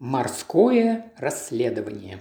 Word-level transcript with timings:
Морское 0.00 1.12
расследование. 1.18 2.20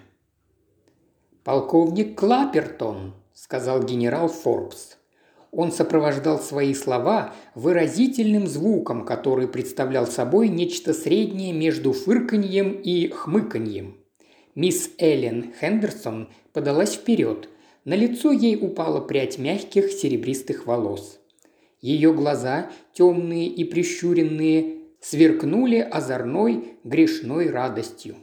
«Полковник 1.45 2.19
Клапертон»,– 2.19 3.13
сказал 3.33 3.81
генерал 3.83 4.27
Форбс. 4.27 4.97
Он 5.53 5.71
сопровождал 5.71 6.39
свои 6.39 6.73
слова 6.73 7.33
выразительным 7.55 8.47
звуком, 8.47 9.05
который 9.05 9.47
представлял 9.47 10.07
собой 10.07 10.49
нечто 10.49 10.93
среднее 10.93 11.53
между 11.53 11.93
фырканьем 11.93 12.73
и 12.73 13.07
хмыканьем. 13.07 13.95
Мисс 14.55 14.89
Эллен 14.97 15.53
Хендерсон 15.61 16.27
подалась 16.51 16.95
вперед. 16.95 17.47
На 17.85 17.93
лицо 17.93 18.33
ей 18.33 18.57
упала 18.61 18.99
прядь 18.99 19.39
мягких 19.39 19.89
серебристых 19.93 20.65
волос. 20.65 21.21
Ее 21.79 22.13
глаза, 22.13 22.69
темные 22.91 23.47
и 23.47 23.63
прищуренные, 23.63 24.78
сверкнули 24.99 25.77
озорной 25.77 26.77
грешной 26.83 27.49
радостью. 27.49 28.15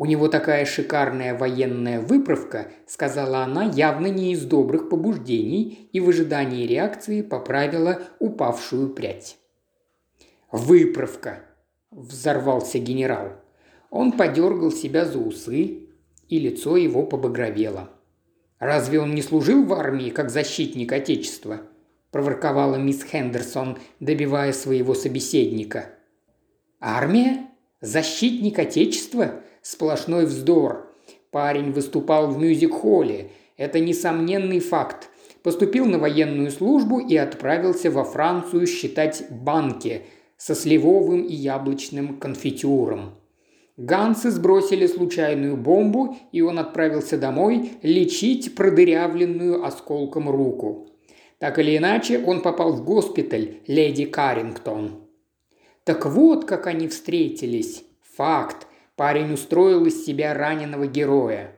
«У 0.00 0.06
него 0.06 0.28
такая 0.28 0.64
шикарная 0.64 1.36
военная 1.36 2.00
выправка»,– 2.00 2.70
сказала 2.86 3.38
она, 3.38 3.64
явно 3.64 4.06
не 4.06 4.32
из 4.32 4.44
добрых 4.44 4.88
побуждений 4.88 5.88
и 5.92 5.98
в 5.98 6.08
ожидании 6.08 6.66
реакции 6.66 7.22
поправила 7.22 8.02
упавшую 8.20 8.90
прядь. 8.90 9.38
«Выправка!»– 10.52 11.40
взорвался 11.90 12.78
генерал. 12.78 13.32
Он 13.90 14.12
подергал 14.12 14.70
себя 14.70 15.04
за 15.04 15.18
усы, 15.18 15.88
и 16.28 16.38
лицо 16.38 16.76
его 16.76 17.04
побагровело. 17.04 17.90
«Разве 18.60 19.00
он 19.00 19.14
не 19.14 19.22
служил 19.22 19.64
в 19.64 19.72
армии 19.72 20.10
как 20.10 20.30
защитник 20.30 20.92
Отечества?»– 20.92 21.62
проворковала 22.18 22.74
мисс 22.74 23.04
Хендерсон, 23.04 23.78
добивая 24.00 24.52
своего 24.52 24.94
собеседника. 24.94 25.90
«Армия? 26.80 27.46
Защитник 27.80 28.58
Отечества? 28.58 29.34
Сплошной 29.62 30.26
вздор. 30.26 30.92
Парень 31.30 31.70
выступал 31.70 32.26
в 32.28 32.36
мюзик-холле. 32.36 33.30
Это 33.56 33.78
несомненный 33.78 34.58
факт. 34.58 35.10
Поступил 35.44 35.86
на 35.86 36.00
военную 36.00 36.50
службу 36.50 36.98
и 36.98 37.14
отправился 37.14 37.88
во 37.88 38.02
Францию 38.02 38.66
считать 38.66 39.22
банки 39.30 40.02
со 40.36 40.56
сливовым 40.56 41.22
и 41.22 41.34
яблочным 41.34 42.18
конфитюром. 42.18 43.14
Гансы 43.76 44.32
сбросили 44.32 44.88
случайную 44.88 45.56
бомбу, 45.56 46.16
и 46.32 46.40
он 46.40 46.58
отправился 46.58 47.16
домой 47.16 47.74
лечить 47.82 48.56
продырявленную 48.56 49.64
осколком 49.64 50.28
руку. 50.28 50.88
Так 51.38 51.58
или 51.60 51.76
иначе, 51.76 52.18
он 52.18 52.42
попал 52.42 52.72
в 52.72 52.84
госпиталь 52.84 53.58
леди 53.66 54.04
Карингтон. 54.04 55.04
Так 55.84 56.04
вот, 56.06 56.44
как 56.44 56.66
они 56.66 56.88
встретились. 56.88 57.84
Факт. 58.16 58.66
Парень 58.96 59.32
устроил 59.32 59.86
из 59.86 60.04
себя 60.04 60.34
раненого 60.34 60.88
героя. 60.88 61.52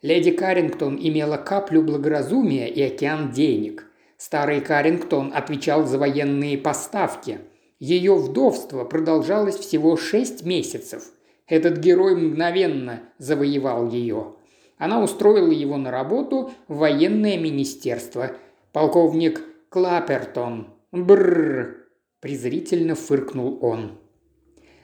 Леди 0.00 0.30
Карингтон 0.30 0.98
имела 1.00 1.36
каплю 1.36 1.82
благоразумия 1.82 2.66
и 2.66 2.80
океан 2.82 3.30
денег. 3.30 3.86
Старый 4.16 4.62
Карингтон 4.62 5.32
отвечал 5.34 5.84
за 5.84 5.98
военные 5.98 6.56
поставки. 6.56 7.40
Ее 7.78 8.14
вдовство 8.14 8.86
продолжалось 8.86 9.58
всего 9.58 9.96
шесть 9.96 10.46
месяцев. 10.46 11.04
Этот 11.46 11.78
герой 11.78 12.16
мгновенно 12.16 13.00
завоевал 13.18 13.90
ее. 13.90 14.36
Она 14.78 15.02
устроила 15.02 15.50
его 15.50 15.76
на 15.76 15.90
работу 15.90 16.52
в 16.68 16.78
военное 16.78 17.36
министерство– 17.36 18.32
Полковник 18.72 19.42
Клапертон. 19.68 20.68
Бррр. 20.92 21.76
презрительно 22.20 22.94
фыркнул 22.94 23.58
он. 23.60 23.98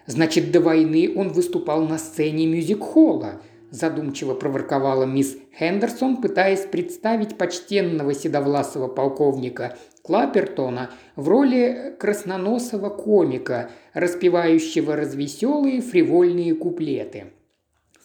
Значит, 0.04 0.52
до 0.52 0.60
войны 0.60 1.10
он 1.16 1.30
выступал 1.30 1.86
на 1.86 1.96
сцене 1.96 2.46
мюзик-холла, 2.46 3.40
задумчиво 3.70 4.34
проворковала 4.34 5.04
мисс 5.04 5.38
Хендерсон, 5.58 6.20
пытаясь 6.20 6.66
представить 6.66 7.38
почтенного 7.38 8.12
седовласого 8.12 8.88
полковника 8.88 9.78
Клапертона 10.02 10.90
в 11.16 11.26
роли 11.26 11.96
красноносого 11.98 12.90
комика, 12.90 13.70
распевающего 13.94 14.96
развеселые 14.96 15.80
фривольные 15.80 16.54
куплеты. 16.54 17.28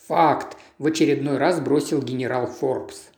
«Факт!»– 0.07 0.55
в 0.77 0.87
очередной 0.87 1.37
раз 1.37 1.59
бросил 1.59 2.01
генерал 2.01 2.47
Форбс. 2.47 3.09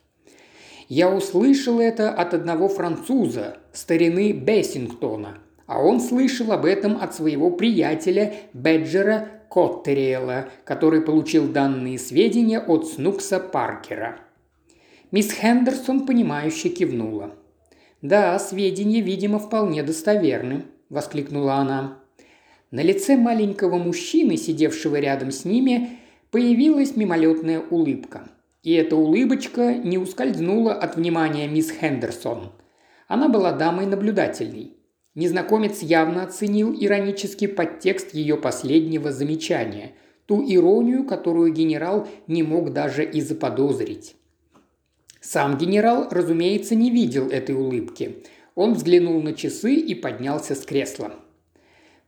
Я 0.88 1.12
услышал 1.12 1.80
это 1.80 2.12
от 2.12 2.32
одного 2.32 2.68
француза, 2.68 3.56
старины 3.72 4.30
Бессингтона, 4.30 5.38
а 5.66 5.82
он 5.82 6.00
слышал 6.00 6.52
об 6.52 6.64
этом 6.64 6.98
от 7.02 7.12
своего 7.12 7.50
приятеля 7.50 8.34
Беджера 8.52 9.28
Коттериэла, 9.50 10.48
который 10.64 11.00
получил 11.00 11.48
данные 11.48 11.98
сведения 11.98 12.60
от 12.60 12.86
Снукса 12.86 13.40
Паркера. 13.40 14.20
Мисс 15.10 15.32
Хендерсон, 15.32 16.06
понимающе 16.06 16.68
кивнула. 16.68 17.34
«Да, 18.00 18.38
сведения, 18.38 19.00
видимо, 19.00 19.40
вполне 19.40 19.82
достоверны»,– 19.82 20.66
воскликнула 20.88 21.54
она. 21.54 21.98
На 22.70 22.80
лице 22.80 23.16
маленького 23.16 23.78
мужчины, 23.78 24.36
сидевшего 24.36 24.96
рядом 24.96 25.32
с 25.32 25.44
ними, 25.44 25.98
появилась 26.30 26.94
мимолетная 26.94 27.60
улыбка– 27.70 28.28
и 28.66 28.72
эта 28.72 28.96
улыбочка 28.96 29.74
не 29.74 29.96
ускользнула 29.96 30.74
от 30.74 30.96
внимания 30.96 31.46
мисс 31.46 31.70
Хендерсон. 31.70 32.50
Она 33.06 33.28
была 33.28 33.52
дамой 33.52 33.86
наблюдательной. 33.86 34.72
Незнакомец 35.14 35.82
явно 35.82 36.24
оценил 36.24 36.76
иронический 36.76 37.46
подтекст 37.46 38.12
ее 38.12 38.36
последнего 38.36 39.12
замечания, 39.12 39.92
ту 40.26 40.42
иронию, 40.44 41.04
которую 41.04 41.52
генерал 41.52 42.08
не 42.26 42.42
мог 42.42 42.72
даже 42.72 43.04
и 43.04 43.20
заподозрить. 43.20 44.16
Сам 45.20 45.56
генерал, 45.58 46.08
разумеется, 46.10 46.74
не 46.74 46.90
видел 46.90 47.30
этой 47.30 47.54
улыбки. 47.54 48.24
Он 48.56 48.74
взглянул 48.74 49.22
на 49.22 49.32
часы 49.32 49.74
и 49.74 49.94
поднялся 49.94 50.56
с 50.56 50.64
кресла. 50.64 51.12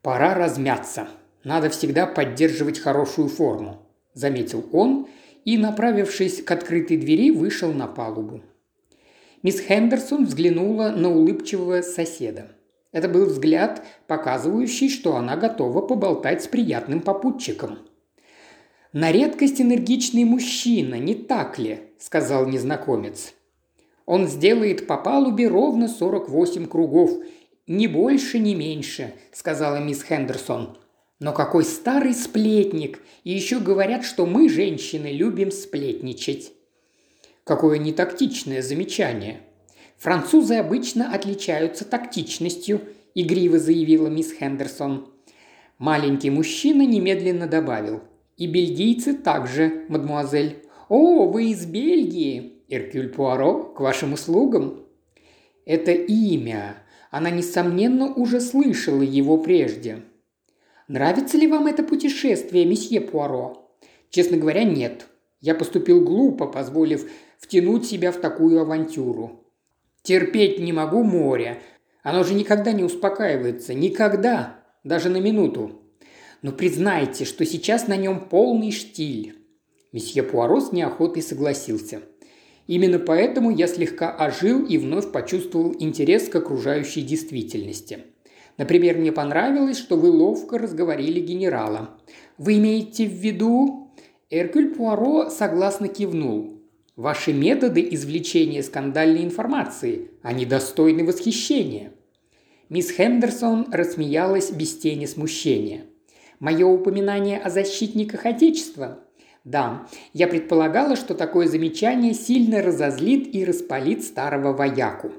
«Пора 0.03 0.35
размяться. 0.35 1.07
Надо 1.45 1.71
всегда 1.71 2.09
поддерживать 2.09 2.81
хорошую 2.81 3.29
форму»,– 3.29 3.87
заметил 4.13 4.65
он 4.73 5.07
и, 5.49 5.57
направившись 5.57 6.43
к 6.43 6.51
открытой 6.51 6.99
двери, 6.99 7.31
вышел 7.31 7.73
на 7.73 7.87
палубу. 7.87 8.43
Мисс 9.43 9.61
Хендерсон 9.61 10.27
взглянула 10.27 10.91
на 10.91 11.09
улыбчивого 11.09 11.81
соседа. 11.81 12.49
Это 12.93 13.09
был 13.09 13.25
взгляд, 13.25 13.83
показывающий, 14.07 14.91
что 14.91 15.17
она 15.17 15.39
готова 15.39 15.81
поболтать 15.81 16.43
с 16.43 16.49
приятным 16.49 17.01
попутчиком. 17.01 17.79
«На 18.93 19.11
редкость 19.11 19.59
энергичный 19.63 20.25
мужчина, 20.25 20.97
не 20.97 21.15
так 21.15 21.59
ли?»– 21.59 21.79
сказал 21.99 22.45
незнакомец. 22.45 23.33
«Он 24.05 24.27
сделает 24.29 24.87
по 24.87 24.99
палубе 24.99 25.49
ровно 25.49 25.89
48 25.89 26.67
кругов, 26.67 27.11
ни 27.67 27.87
больше, 27.87 28.39
ни 28.39 28.53
меньше»,– 28.53 29.15
сказала 29.33 29.77
мисс 29.77 30.03
Хендерсон. 30.03 30.77
Но 31.21 31.33
какой 31.33 31.65
старый 31.65 32.15
сплетник! 32.15 33.01
И 33.25 33.33
еще 33.33 33.59
говорят, 33.59 34.05
что 34.05 34.25
мы, 34.25 34.49
женщины, 34.49 35.09
любим 35.09 35.51
сплетничать. 35.51 36.53
Какое 37.45 37.79
нетактичное 37.79 38.63
замечание. 38.63 39.41
Французы 39.97 40.55
обычно 40.55 41.13
отличаются 41.13 41.85
тактичностью, 41.85 42.83
игриво 43.15 43.59
заявила 43.59 44.07
мисс 44.07 44.33
Хендерсон. 44.33 45.13
Маленький 45.79 46.31
мужчина 46.31 46.83
немедленно 46.83 47.49
добавил. 47.49 48.03
И 48.37 48.47
бельгийцы 48.47 49.15
также, 49.15 49.87
мадмуазель. 49.89 50.65
«О, 50.89 51.27
вы 51.27 51.51
из 51.51 51.67
Бельгии!» 51.67 52.63
«Эркюль 52.69 53.09
Пуаро, 53.09 53.65
к 53.65 53.81
вашим 53.81 54.15
услугам!» 54.15 54.85
Это 55.67 55.93
имя. 55.93 56.77
Она, 57.11 57.31
несомненно, 57.31 58.15
уже 58.15 58.41
слышала 58.41 59.03
его 59.03 59.37
прежде. 59.37 60.03
Нравится 60.89 61.37
ли 61.37 61.47
вам 61.47 61.67
это 61.67 61.83
путешествие, 61.83 62.65
месье 62.65 63.03
Пуаро? 63.03 63.71
Честно 64.09 64.39
говоря, 64.39 64.65
нет. 64.65 65.07
Я 65.43 65.55
поступил 65.55 66.03
глупо, 66.03 66.47
позволив 66.47 67.11
втянуть 67.39 67.85
себя 67.85 68.11
в 68.11 68.17
такую 68.17 68.59
авантюру. 68.59 69.45
Терпеть 70.03 70.59
не 70.59 70.73
могу 70.73 71.03
море. 71.03 71.61
Оно 72.03 72.25
же 72.25 72.33
никогда 72.33 72.73
не 72.73 72.85
успокаивается. 72.85 73.75
Никогда. 73.75 74.65
Даже 74.83 75.11
на 75.11 75.19
минуту. 75.19 75.83
Но 76.41 76.53
признайте, 76.53 77.27
что 77.27 77.45
сейчас 77.45 77.87
на 77.87 77.97
нем 77.97 78.27
полный 78.27 78.73
штиль. 78.73 79.37
Месье 79.93 80.23
Пуаро 80.23 80.59
с 80.59 80.73
неохотой 80.73 81.21
согласился. 81.21 82.01
Именно 82.67 82.99
поэтому 82.99 83.51
я 83.51 83.67
слегка 83.67 84.11
ожил 84.11 84.65
и 84.65 84.79
вновь 84.79 85.13
почувствовал 85.13 85.75
интерес 85.79 86.31
к 86.31 86.37
окружающей 86.37 87.03
действительности– 87.03 87.99
Например, 88.59 88.99
мне 88.99 89.13
понравилось, 89.13 89.79
что 89.79 89.97
вы 89.97 90.11
ловко 90.11 90.59
разговорили 90.59 91.21
генерала. 91.21 91.91
Вы 92.37 92.59
имеете 92.59 93.07
в 93.07 93.13
виду...» 93.13 93.91
Эркюль 94.31 94.75
Пуаро 94.75 95.31
согласно 95.31 95.89
кивнул. 95.89 96.61
«Ваши 96.97 97.33
методы 97.33 97.87
извлечения 97.93 98.63
скандальной 98.63 99.25
информации, 99.25 100.11
они 100.23 100.45
достойны 100.45 101.05
восхищения». 101.05 101.93
Мисс 102.69 102.91
Хендерсон 102.91 103.69
рассмеялась 103.73 104.51
без 104.51 104.77
тени 104.77 105.07
смущения. 105.07 105.87
Мое 106.39 106.67
упоминание 106.67 107.39
о 107.39 107.49
защитниках 107.49 108.27
Отечества? 108.27 109.01
Да, 109.45 109.87
я 110.13 110.29
предполагала, 110.29 110.95
что 110.95 111.15
такое 111.15 111.49
замечание 111.49 112.13
сильно 112.13 112.61
разозлит 112.61 113.35
и 113.35 113.45
распалит 113.45 114.05
старого 114.05 114.53
вояку. 114.53 115.13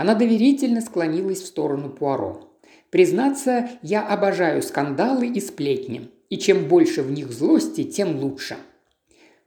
Она 0.00 0.14
доверительно 0.14 0.80
склонилась 0.80 1.42
в 1.42 1.46
сторону 1.46 1.90
Пуаро. 1.90 2.48
Признаться, 2.88 3.68
я 3.82 4.00
обожаю 4.08 4.62
скандалы 4.62 5.26
и 5.26 5.40
сплетни, 5.42 6.08
и 6.30 6.38
чем 6.38 6.68
больше 6.68 7.02
в 7.02 7.12
них 7.12 7.30
злости, 7.30 7.84
тем 7.84 8.18
лучше. 8.18 8.56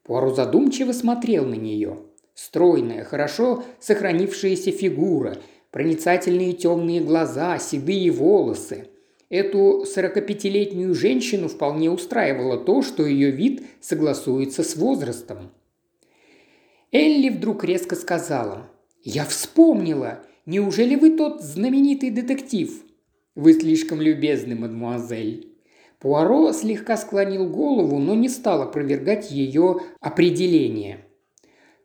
Пуаро 0.04 0.32
задумчиво 0.32 0.92
смотрел 0.92 1.44
на 1.48 1.56
нее. 1.56 1.98
Стройная, 2.36 3.04
хорошо 3.04 3.64
сохранившаяся 3.80 4.70
фигура, 4.70 5.40
проницательные 5.72 6.54
темные 6.54 7.02
глаза, 7.02 7.58
седые 7.58 8.12
волосы. 8.12 8.90
Эту 9.32 9.86
45-летнюю 9.92 10.94
женщину 10.94 11.48
вполне 11.48 11.90
устраивало 11.90 12.60
то, 12.60 12.84
что 12.84 13.08
ее 13.08 13.32
вид 13.32 13.64
согласуется 13.82 14.62
с 14.62 14.76
возрастом. 14.76 15.50
Элли 16.92 17.30
вдруг 17.30 17.64
резко 17.64 17.96
сказала. 17.96 18.70
«Я 19.02 19.26
вспомнила! 19.26 20.23
Неужели 20.46 20.96
вы 20.96 21.12
тот 21.12 21.42
знаменитый 21.42 22.10
детектив?» 22.10 22.84
«Вы 23.36 23.54
слишком 23.54 24.02
любезны, 24.02 24.56
мадмуазель». 24.56 25.54
Пуаро 26.00 26.52
слегка 26.52 26.98
склонил 26.98 27.48
голову, 27.50 27.98
но 27.98 28.14
не 28.14 28.28
стал 28.28 28.62
опровергать 28.62 29.32
ее 29.32 29.80
определение. 30.02 31.06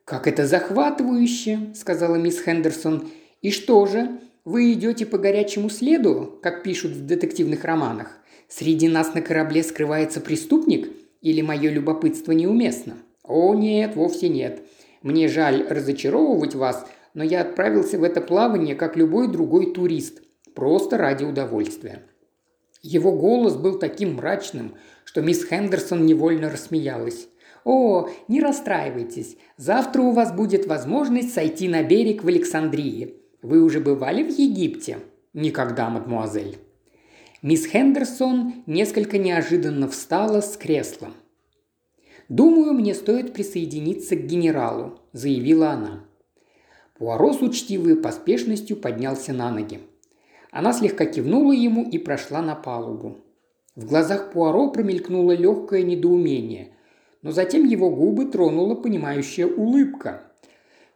«Как 0.03 0.27
это 0.27 0.45
захватывающе!»– 0.45 1.71
сказала 1.73 2.15
мисс 2.17 2.41
Хендерсон. 2.43 3.09
«И 3.41 3.51
что 3.51 3.85
же, 3.85 4.19
вы 4.43 4.73
идете 4.73 5.05
по 5.05 5.17
горячему 5.17 5.69
следу, 5.69 6.37
как 6.43 6.63
пишут 6.63 6.91
в 6.91 7.05
детективных 7.05 7.63
романах? 7.63 8.17
Среди 8.49 8.89
нас 8.89 9.13
на 9.13 9.21
корабле 9.21 9.63
скрывается 9.63 10.19
преступник? 10.19 10.89
Или 11.21 11.41
мое 11.41 11.69
любопытство 11.69 12.33
неуместно?» 12.33 12.97
«О, 13.23 13.53
нет, 13.53 13.95
вовсе 13.95 14.27
нет. 14.27 14.63
Мне 15.01 15.29
жаль 15.29 15.65
разочаровывать 15.69 16.55
вас, 16.55 16.85
но 17.13 17.23
я 17.23 17.41
отправился 17.41 17.97
в 17.97 18.03
это 18.03 18.21
плавание, 18.21 18.75
как 18.75 18.95
любой 18.95 19.27
другой 19.31 19.73
турист, 19.73 20.21
просто 20.53 20.97
ради 20.97 21.23
удовольствия. 21.23 22.03
Его 22.81 23.11
голос 23.11 23.55
был 23.55 23.77
таким 23.77 24.15
мрачным, 24.15 24.75
что 25.03 25.21
мисс 25.21 25.45
Хендерсон 25.45 26.05
невольно 26.05 26.49
рассмеялась. 26.49 27.27
«О, 27.65 28.07
не 28.27 28.39
расстраивайтесь. 28.39 29.37
Завтра 29.57 30.01
у 30.01 30.11
вас 30.11 30.31
будет 30.31 30.65
возможность 30.65 31.33
сойти 31.33 31.67
на 31.67 31.83
берег 31.83 32.23
в 32.23 32.27
Александрии. 32.27 33.15
Вы 33.41 33.61
уже 33.61 33.81
бывали 33.81 34.23
в 34.23 34.29
Египте?» 34.29 34.99
«Никогда, 35.33 35.89
мадмуазель». 35.89 36.57
Мисс 37.41 37.65
Хендерсон 37.65 38.63
несколько 38.65 39.17
неожиданно 39.17 39.87
встала 39.87 40.41
с 40.41 40.57
кресла. 40.57 41.09
«Думаю, 42.29 42.73
мне 42.73 42.93
стоит 42.93 43.33
присоединиться 43.33 44.15
к 44.15 44.25
генералу»,– 44.25 44.99
заявила 45.13 45.71
она. 45.71 46.08
Пуаро 46.99 47.31
с 47.31 47.41
учтивой 47.41 47.95
поспешностью 47.95 48.75
поднялся 48.75 49.31
на 49.31 49.49
ноги. 49.51 49.79
Она 50.51 50.73
слегка 50.73 51.05
кивнула 51.05 51.53
ему 51.53 51.89
и 51.89 51.97
прошла 51.97 52.41
на 52.41 52.55
палубу. 52.55 53.19
В 53.77 53.85
глазах 53.85 54.33
Пуаро 54.33 54.69
промелькнуло 54.69 55.31
легкое 55.31 55.83
недоумение, 55.83 56.75
но 57.21 57.31
затем 57.31 57.63
его 57.63 57.89
губы 57.89 58.25
тронула 58.25 58.75
понимающая 58.75 59.47
улыбка. 59.47 60.23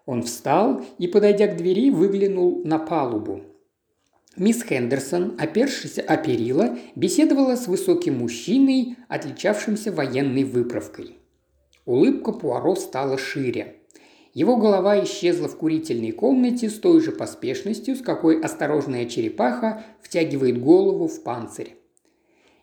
Он 0.05 0.23
встал 0.23 0.83
и, 0.97 1.07
подойдя 1.07 1.47
к 1.47 1.55
двери, 1.55 1.89
выглянул 1.89 2.61
на 2.65 2.79
палубу. 2.79 3.43
Мисс 4.35 4.61
Хендерсон, 4.63 5.37
опершись 5.39 5.99
о 5.99 6.17
перила, 6.17 6.77
беседовала 6.95 7.55
с 7.55 7.67
высоким 7.67 8.17
мужчиной, 8.17 8.97
отличавшимся 9.07 9.93
военной 9.93 10.43
выправкой. 10.43 11.19
Улыбка 11.85 12.33
Пуаро 12.33 12.75
стала 12.75 13.17
шире. 13.17 13.82
Его 14.33 14.57
голова 14.57 15.01
исчезла 15.03 15.47
в 15.47 15.57
курительной 15.57 16.11
комнате 16.11 16.69
с 16.69 16.79
той 16.79 17.01
же 17.01 17.11
поспешностью, 17.11 17.95
с 17.95 18.01
какой 18.01 18.41
осторожная 18.41 19.05
черепаха 19.05 19.83
втягивает 20.01 20.59
голову 20.59 21.07
в 21.07 21.21
панцирь. 21.21 21.75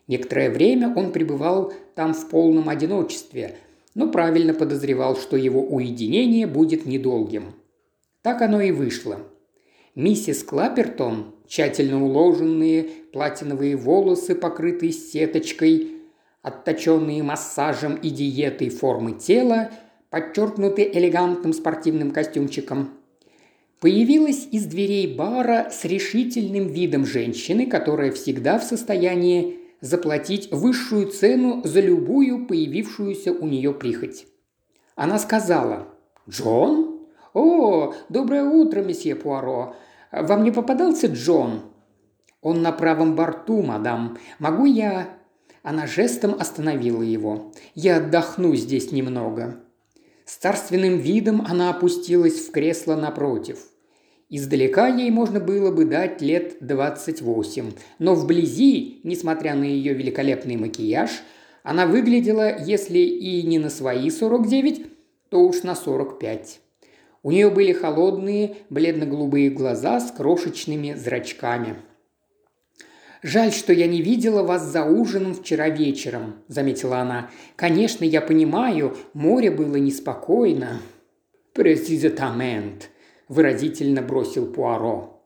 Некоторое 0.07 0.49
время 0.49 0.93
он 0.93 1.13
пребывал 1.13 1.71
там 1.95 2.13
в 2.13 2.27
полном 2.27 2.67
одиночестве, 2.67 3.55
но 3.95 4.11
правильно 4.11 4.53
подозревал, 4.53 5.15
что 5.15 5.37
его 5.37 5.61
уединение 5.61 6.45
будет 6.45 6.85
недолгим. 6.85 7.53
Так 8.21 8.41
оно 8.41 8.59
и 8.59 8.71
вышло. 8.71 9.19
Миссис 9.95 10.43
Клапертон, 10.43 11.35
тщательно 11.47 12.03
уложенные 12.03 12.89
платиновые 13.13 13.77
волосы, 13.77 14.35
покрытые 14.35 14.91
сеточкой, 14.91 15.91
отточенные 16.41 17.23
массажем 17.23 17.95
и 17.95 18.09
диетой 18.09 18.69
формы 18.69 19.13
тела– 19.13 19.71
подчеркнутый 20.11 20.91
элегантным 20.93 21.53
спортивным 21.53 22.11
костюмчиком. 22.11 22.91
Появилась 23.79 24.47
из 24.51 24.65
дверей 24.65 25.15
бара 25.15 25.69
с 25.71 25.85
решительным 25.85 26.67
видом 26.67 27.05
женщины, 27.05 27.65
которая 27.65 28.11
всегда 28.11 28.59
в 28.59 28.63
состоянии 28.63 29.57
заплатить 29.79 30.51
высшую 30.51 31.07
цену 31.07 31.61
за 31.63 31.79
любую 31.79 32.45
появившуюся 32.45 33.33
у 33.33 33.47
нее 33.47 33.73
прихоть. 33.73 34.27
Она 34.95 35.17
сказала 35.17 35.87
«Джон? 36.29 36.99
О, 37.33 37.93
доброе 38.09 38.43
утро, 38.43 38.83
месье 38.83 39.15
Пуаро. 39.15 39.75
Вам 40.11 40.43
не 40.43 40.51
попадался 40.51 41.07
Джон?» 41.07 41.61
«Он 42.41 42.61
на 42.61 42.71
правом 42.71 43.15
борту, 43.15 43.63
мадам. 43.63 44.17
Могу 44.37 44.65
я...» 44.65 45.09
Она 45.63 45.87
жестом 45.87 46.35
остановила 46.37 47.01
его. 47.01 47.51
«Я 47.75 47.97
отдохну 47.97 48.53
здесь 48.55 48.91
немного». 48.91 49.61
С 50.31 50.37
царственным 50.37 50.97
видом 50.97 51.41
она 51.45 51.71
опустилась 51.71 52.39
в 52.39 52.51
кресло 52.51 52.95
напротив. 52.95 53.65
Издалека 54.29 54.87
ей 54.87 55.11
можно 55.11 55.41
было 55.41 55.71
бы 55.71 55.83
дать 55.83 56.21
лет 56.21 56.55
28, 56.61 57.73
но 57.99 58.15
вблизи, 58.15 59.01
несмотря 59.03 59.55
на 59.55 59.65
ее 59.65 59.93
великолепный 59.93 60.55
макияж, 60.55 61.09
она 61.63 61.85
выглядела, 61.85 62.63
если 62.63 62.99
и 62.99 63.43
не 63.43 63.59
на 63.59 63.69
свои 63.69 64.09
49, 64.09 64.85
то 65.27 65.41
уж 65.41 65.63
на 65.63 65.75
45. 65.75 66.61
У 67.23 67.31
нее 67.31 67.49
были 67.49 67.73
холодные, 67.73 68.55
бледно-голубые 68.69 69.49
глаза 69.49 69.99
с 69.99 70.13
крошечными 70.13 70.93
зрачками– 70.93 71.75
«Жаль, 73.23 73.51
что 73.51 73.71
я 73.71 73.85
не 73.85 74.01
видела 74.01 74.41
вас 74.41 74.63
за 74.63 74.83
ужином 74.83 75.35
вчера 75.35 75.69
вечером»,– 75.69 76.37
заметила 76.47 76.99
она. 76.99 77.29
«Конечно, 77.55 78.03
я 78.03 78.19
понимаю, 78.19 78.97
море 79.13 79.51
было 79.51 79.75
неспокойно». 79.75 80.81
«Презизетамент»,– 81.53 82.89
выразительно 83.27 84.01
бросил 84.01 84.47
Пуаро. 84.47 85.21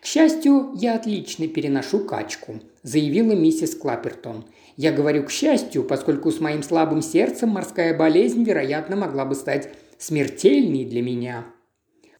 «К 0.00 0.04
счастью, 0.04 0.72
я 0.74 0.94
отлично 0.94 1.48
переношу 1.48 2.00
качку»,– 2.00 2.60
заявила 2.82 3.32
миссис 3.32 3.74
Клапертон. 3.74 4.44
«Я 4.76 4.92
говорю 4.92 5.24
«к 5.24 5.30
счастью», 5.30 5.84
поскольку 5.84 6.30
с 6.30 6.40
моим 6.40 6.62
слабым 6.62 7.00
сердцем 7.00 7.48
морская 7.48 7.96
болезнь, 7.96 8.44
вероятно, 8.44 8.96
могла 8.96 9.24
бы 9.24 9.34
стать 9.34 9.70
смертельной 9.96 10.84
для 10.84 11.00
меня». 11.00 11.46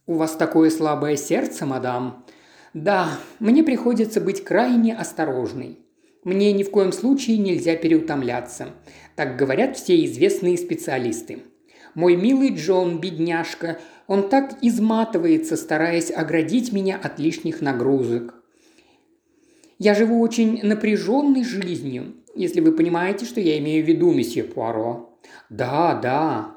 «У 0.07 0.15
вас 0.15 0.37
такое 0.37 0.71
слабое 0.71 1.17
сердце, 1.17 1.67
мадам», 1.67 2.25
да, 2.83 3.19
мне 3.39 3.63
приходится 3.63 4.21
быть 4.21 4.45
крайне 4.45 4.95
осторожной. 4.95 5.79
Мне 6.25 6.53
ни 6.53 6.63
в 6.63 6.71
коем 6.71 6.93
случае 6.93 7.39
нельзя 7.39 7.77
переутомляться. 7.77 8.71
Так 9.17 9.37
говорят 9.37 9.77
все 9.77 10.05
известные 10.05 10.59
специалисты. 10.59 11.41
Мой 11.95 12.17
милый 12.17 12.55
Джон, 12.55 13.01
бедняжка, 13.01 13.79
он 14.07 14.29
так 14.29 14.59
изматывается, 14.63 15.57
стараясь 15.57 16.11
оградить 16.11 16.73
меня 16.73 16.99
от 17.03 17.19
лишних 17.19 17.61
нагрузок. 17.61 18.35
Я 19.79 19.95
живу 19.95 20.21
очень 20.21 20.61
напряженной 20.63 21.45
жизнью, 21.45 22.15
если 22.35 22.61
вы 22.61 22.73
понимаете, 22.73 23.25
что 23.25 23.41
я 23.41 23.59
имею 23.59 23.85
в 23.85 23.89
виду, 23.89 24.13
месье 24.13 24.45
Пуаро. 24.45 25.19
Да, 25.51 25.95
да. 25.95 26.57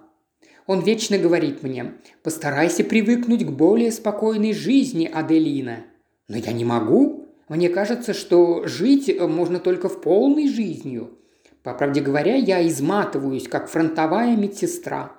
Он 0.68 0.82
вечно 0.82 1.18
говорит 1.18 1.64
мне, 1.64 1.94
постарайся 2.24 2.84
привыкнуть 2.84 3.46
к 3.46 3.50
более 3.50 3.92
спокойной 3.92 4.54
жизни, 4.54 5.10
Аделина. 5.12 5.86
Но 6.32 6.38
я 6.38 6.54
не 6.54 6.64
могу. 6.64 7.28
Мне 7.50 7.68
кажется, 7.68 8.14
что 8.14 8.66
жить 8.66 9.10
э, 9.10 9.28
можно 9.28 9.60
только 9.60 9.90
в 9.90 10.00
полной 10.00 10.48
жизнью. 10.48 11.20
По 11.62 11.74
правде 11.74 12.00
говоря, 12.00 12.36
я 12.36 12.66
изматываюсь, 12.66 13.50
как 13.50 13.68
фронтовая 13.70 14.38
медсестра. 14.38 15.12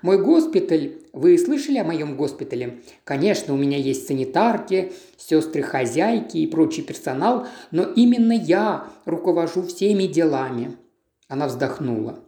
Мой 0.00 0.22
госпиталь, 0.22 1.00
вы 1.12 1.36
слышали 1.38 1.78
о 1.78 1.84
моем 1.84 2.16
госпитале? 2.16 2.82
Конечно, 3.02 3.52
у 3.52 3.56
меня 3.56 3.78
есть 3.78 4.06
санитарки, 4.06 4.92
сестры-хозяйки 5.16 6.36
и 6.36 6.46
прочий 6.46 6.82
персонал, 6.82 7.48
но 7.72 7.82
именно 7.82 8.32
я 8.32 8.86
руковожу 9.06 9.64
всеми 9.64 10.04
делами. 10.04 10.76
Она 11.26 11.48
вздохнула. 11.48 12.20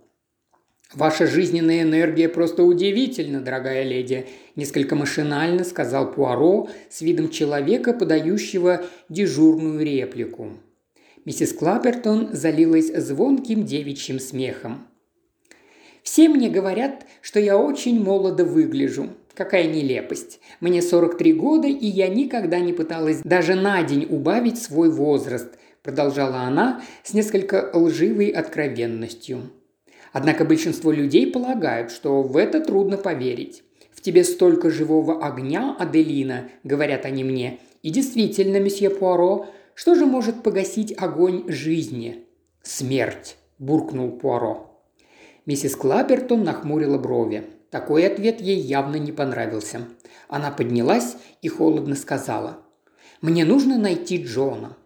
«Ваша 0.96 1.26
жизненная 1.26 1.82
энергия 1.82 2.26
просто 2.26 2.64
удивительна, 2.64 3.42
дорогая 3.42 3.82
леди»,– 3.82 4.24
несколько 4.56 4.94
машинально 4.94 5.62
сказал 5.62 6.10
Пуаро 6.10 6.70
с 6.88 7.02
видом 7.02 7.28
человека, 7.28 7.92
подающего 7.92 8.82
дежурную 9.10 9.84
реплику. 9.84 10.52
Миссис 11.26 11.52
Клапертон 11.52 12.30
залилась 12.32 12.86
звонким 12.86 13.66
девичьим 13.66 14.18
смехом. 14.18 14.86
«Все 16.02 16.30
мне 16.30 16.48
говорят, 16.48 17.04
что 17.20 17.40
я 17.40 17.58
очень 17.58 18.02
молодо 18.02 18.46
выгляжу. 18.46 19.10
Какая 19.34 19.70
нелепость. 19.70 20.40
Мне 20.60 20.80
43 20.80 21.34
года, 21.34 21.68
и 21.68 21.86
я 21.86 22.08
никогда 22.08 22.58
не 22.58 22.72
пыталась 22.72 23.20
даже 23.22 23.54
на 23.54 23.82
день 23.82 24.06
убавить 24.08 24.62
свой 24.62 24.88
возраст», 24.88 25.58
продолжала 25.82 26.38
она 26.38 26.80
с 27.04 27.12
несколько 27.12 27.70
лживой 27.74 28.30
откровенностью. 28.30 29.50
Однако 30.16 30.46
большинство 30.46 30.92
людей 30.92 31.30
полагают, 31.30 31.90
что 31.90 32.22
в 32.22 32.38
это 32.38 32.62
трудно 32.62 32.96
поверить. 32.96 33.62
В 33.92 34.00
тебе 34.00 34.24
столько 34.24 34.70
живого 34.70 35.22
огня, 35.22 35.76
Аделина, 35.78 36.48
говорят 36.64 37.04
они 37.04 37.22
мне. 37.22 37.58
И 37.82 37.90
действительно, 37.90 38.58
месье 38.58 38.88
Пуаро, 38.88 39.48
что 39.74 39.94
же 39.94 40.06
может 40.06 40.42
погасить 40.42 40.94
огонь 40.96 41.44
жизни? 41.48 42.24
Смерть, 42.62 43.36
буркнул 43.58 44.10
Пуаро. 44.10 44.80
Миссис 45.44 45.76
Клапертон 45.76 46.44
нахмурила 46.44 46.96
брови. 46.96 47.44
Такой 47.68 48.06
ответ 48.06 48.40
ей 48.40 48.58
явно 48.58 48.96
не 48.96 49.12
понравился. 49.12 49.82
Она 50.28 50.50
поднялась 50.50 51.18
и 51.42 51.48
холодно 51.48 51.94
сказала. 51.94 52.60
«Мне 53.20 53.44
нужно 53.44 53.76
найти 53.76 54.24
Джона». 54.24 54.78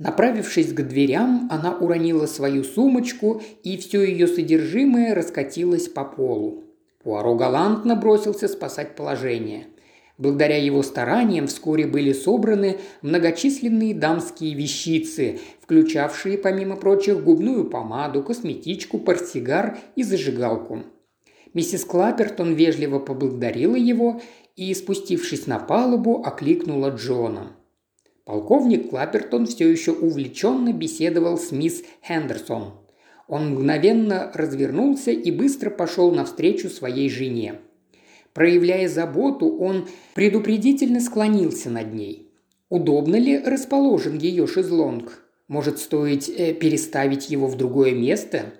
Направившись 0.00 0.72
к 0.72 0.80
дверям, 0.80 1.46
она 1.50 1.76
уронила 1.76 2.24
свою 2.24 2.64
сумочку, 2.64 3.42
и 3.62 3.76
все 3.76 4.02
ее 4.02 4.26
содержимое 4.26 5.14
раскатилось 5.14 5.88
по 5.88 6.04
полу. 6.04 6.64
Пуаро 7.04 7.34
галантно 7.34 7.96
бросился 7.96 8.48
спасать 8.48 8.96
положение. 8.96 9.66
Благодаря 10.16 10.56
его 10.56 10.82
стараниям 10.82 11.48
вскоре 11.48 11.86
были 11.86 12.14
собраны 12.14 12.78
многочисленные 13.02 13.94
дамские 13.94 14.54
вещицы, 14.54 15.38
включавшие, 15.60 16.38
помимо 16.38 16.76
прочих, 16.76 17.22
губную 17.22 17.68
помаду, 17.68 18.22
косметичку, 18.22 18.98
портсигар 18.98 19.76
и 19.96 20.02
зажигалку. 20.02 20.84
Миссис 21.52 21.84
Клапертон 21.84 22.54
вежливо 22.54 23.00
поблагодарила 23.00 23.76
его 23.76 24.22
и, 24.56 24.72
спустившись 24.72 25.46
на 25.46 25.58
палубу, 25.58 26.22
окликнула 26.24 26.88
Джона. 26.88 27.54
Полковник 28.30 28.90
Клапертон 28.90 29.44
все 29.46 29.68
еще 29.68 29.90
увлеченно 29.90 30.72
беседовал 30.72 31.36
с 31.36 31.50
мисс 31.50 31.82
Хендерсон. 32.06 32.74
Он 33.26 33.54
мгновенно 33.54 34.30
развернулся 34.32 35.10
и 35.10 35.32
быстро 35.32 35.68
пошел 35.68 36.12
навстречу 36.12 36.68
своей 36.68 37.10
жене. 37.10 37.56
Проявляя 38.32 38.88
заботу, 38.88 39.48
он 39.58 39.88
предупредительно 40.14 41.00
склонился 41.00 41.70
над 41.70 41.92
ней. 41.92 42.30
Удобно 42.68 43.16
ли 43.16 43.36
расположен 43.36 44.16
ее 44.16 44.46
шезлонг? 44.46 45.24
Может, 45.48 45.80
стоит 45.80 46.28
э, 46.28 46.54
переставить 46.54 47.30
его 47.30 47.48
в 47.48 47.56
другое 47.56 47.96
место? 47.96 48.54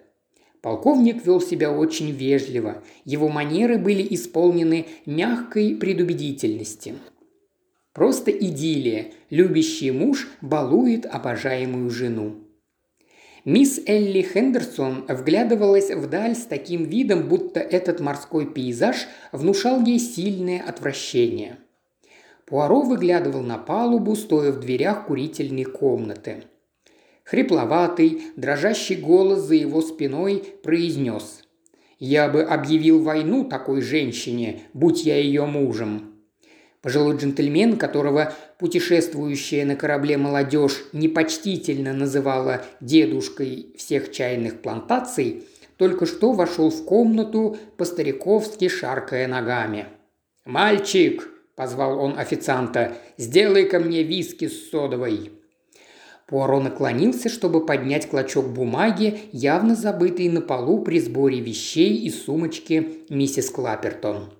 Полковник 0.62 1.24
вел 1.24 1.40
себя 1.40 1.70
очень 1.70 2.10
вежливо. 2.10 2.82
Его 3.04 3.28
манеры 3.28 3.78
были 3.78 4.04
исполнены 4.10 4.86
мягкой 5.06 5.76
предубедительности. 5.76 6.94
Просто 7.92 8.30
идиллия. 8.30 9.12
Любящий 9.30 9.90
муж 9.90 10.28
балует 10.40 11.06
обожаемую 11.06 11.90
жену. 11.90 12.36
Мисс 13.44 13.80
Элли 13.86 14.22
Хендерсон 14.22 15.06
вглядывалась 15.08 15.90
вдаль 15.90 16.36
с 16.36 16.44
таким 16.44 16.84
видом, 16.84 17.28
будто 17.28 17.58
этот 17.58 17.98
морской 18.00 18.46
пейзаж 18.46 19.06
внушал 19.32 19.82
ей 19.82 19.98
сильное 19.98 20.62
отвращение. 20.62 21.56
Пуаро 22.44 22.82
выглядывал 22.82 23.40
на 23.40 23.58
палубу, 23.58 24.14
стоя 24.14 24.52
в 24.52 24.60
дверях 24.60 25.06
курительной 25.06 25.64
комнаты. 25.64 26.44
Хрипловатый, 27.24 28.22
дрожащий 28.36 28.96
голос 28.96 29.40
за 29.40 29.54
его 29.54 29.80
спиной 29.80 30.44
произнес 30.62 31.44
«Я 31.98 32.28
бы 32.28 32.42
объявил 32.42 33.02
войну 33.02 33.44
такой 33.44 33.80
женщине, 33.80 34.62
будь 34.74 35.04
я 35.04 35.16
ее 35.16 35.46
мужем». 35.46 36.09
Пожилой 36.82 37.16
джентльмен, 37.16 37.76
которого 37.76 38.32
путешествующая 38.58 39.66
на 39.66 39.76
корабле 39.76 40.16
молодежь 40.16 40.82
непочтительно 40.94 41.92
называла 41.92 42.64
дедушкой 42.80 43.74
всех 43.76 44.10
чайных 44.12 44.62
плантаций, 44.62 45.44
только 45.76 46.06
что 46.06 46.32
вошел 46.32 46.70
в 46.70 46.84
комнату, 46.84 47.58
по-стариковски 47.76 48.68
шаркая 48.68 49.28
ногами. 49.28 49.86
«Мальчик!»– 50.46 51.28
позвал 51.54 51.98
он 51.98 52.18
официанта. 52.18 52.94
«Сделай-ка 53.18 53.78
мне 53.78 54.02
виски 54.02 54.48
с 54.48 54.70
содовой!» 54.70 55.32
Пуаро 56.26 56.60
наклонился, 56.60 57.28
чтобы 57.28 57.66
поднять 57.66 58.08
клочок 58.08 58.48
бумаги, 58.48 59.20
явно 59.32 59.74
забытый 59.74 60.28
на 60.28 60.40
полу 60.40 60.82
при 60.82 61.00
сборе 61.00 61.40
вещей 61.40 61.96
из 61.96 62.24
сумочки 62.24 63.04
миссис 63.10 63.50
Клапертон. 63.50 64.32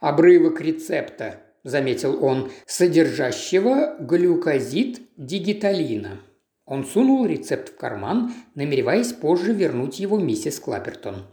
«Обрывок 0.00 0.60
рецепта»,– 0.60 1.42
заметил 1.68 2.24
он,– 2.24 2.50
«содержащего 2.66 3.96
глюкозид 4.00 5.02
дигиталина». 5.16 6.20
Он 6.64 6.84
сунул 6.84 7.24
рецепт 7.26 7.70
в 7.70 7.76
карман, 7.76 8.32
намереваясь 8.54 9.12
позже 9.12 9.52
вернуть 9.52 10.00
его 10.00 10.18
миссис 10.18 10.58
Клапертон. 10.60 11.26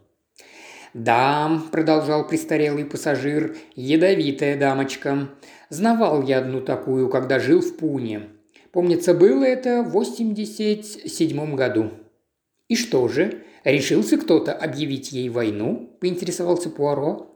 «Да»,– 0.93 1.61
продолжал 1.71 2.25
престарелый 2.25 2.85
пассажир,– 2.85 3.57
«ядовитая 3.75 4.57
дамочка. 4.57 5.29
Знавал 5.69 6.23
я 6.23 6.39
одну 6.39 6.61
такую, 6.61 7.09
когда 7.09 7.39
жил 7.39 7.59
в 7.59 7.75
Пуне. 7.75 8.29
Помнится, 8.71 9.13
было 9.13 9.43
это 9.43 9.83
в 9.83 9.89
87 9.89 11.55
году». 11.55 11.91
«И 12.69 12.75
что 12.77 13.07
же, 13.09 13.43
решился 13.65 14.17
кто-то 14.17 14.53
объявить 14.53 15.11
ей 15.11 15.27
войну?»– 15.27 15.97
поинтересовался 15.99 16.69
Пуаро. 16.69 17.34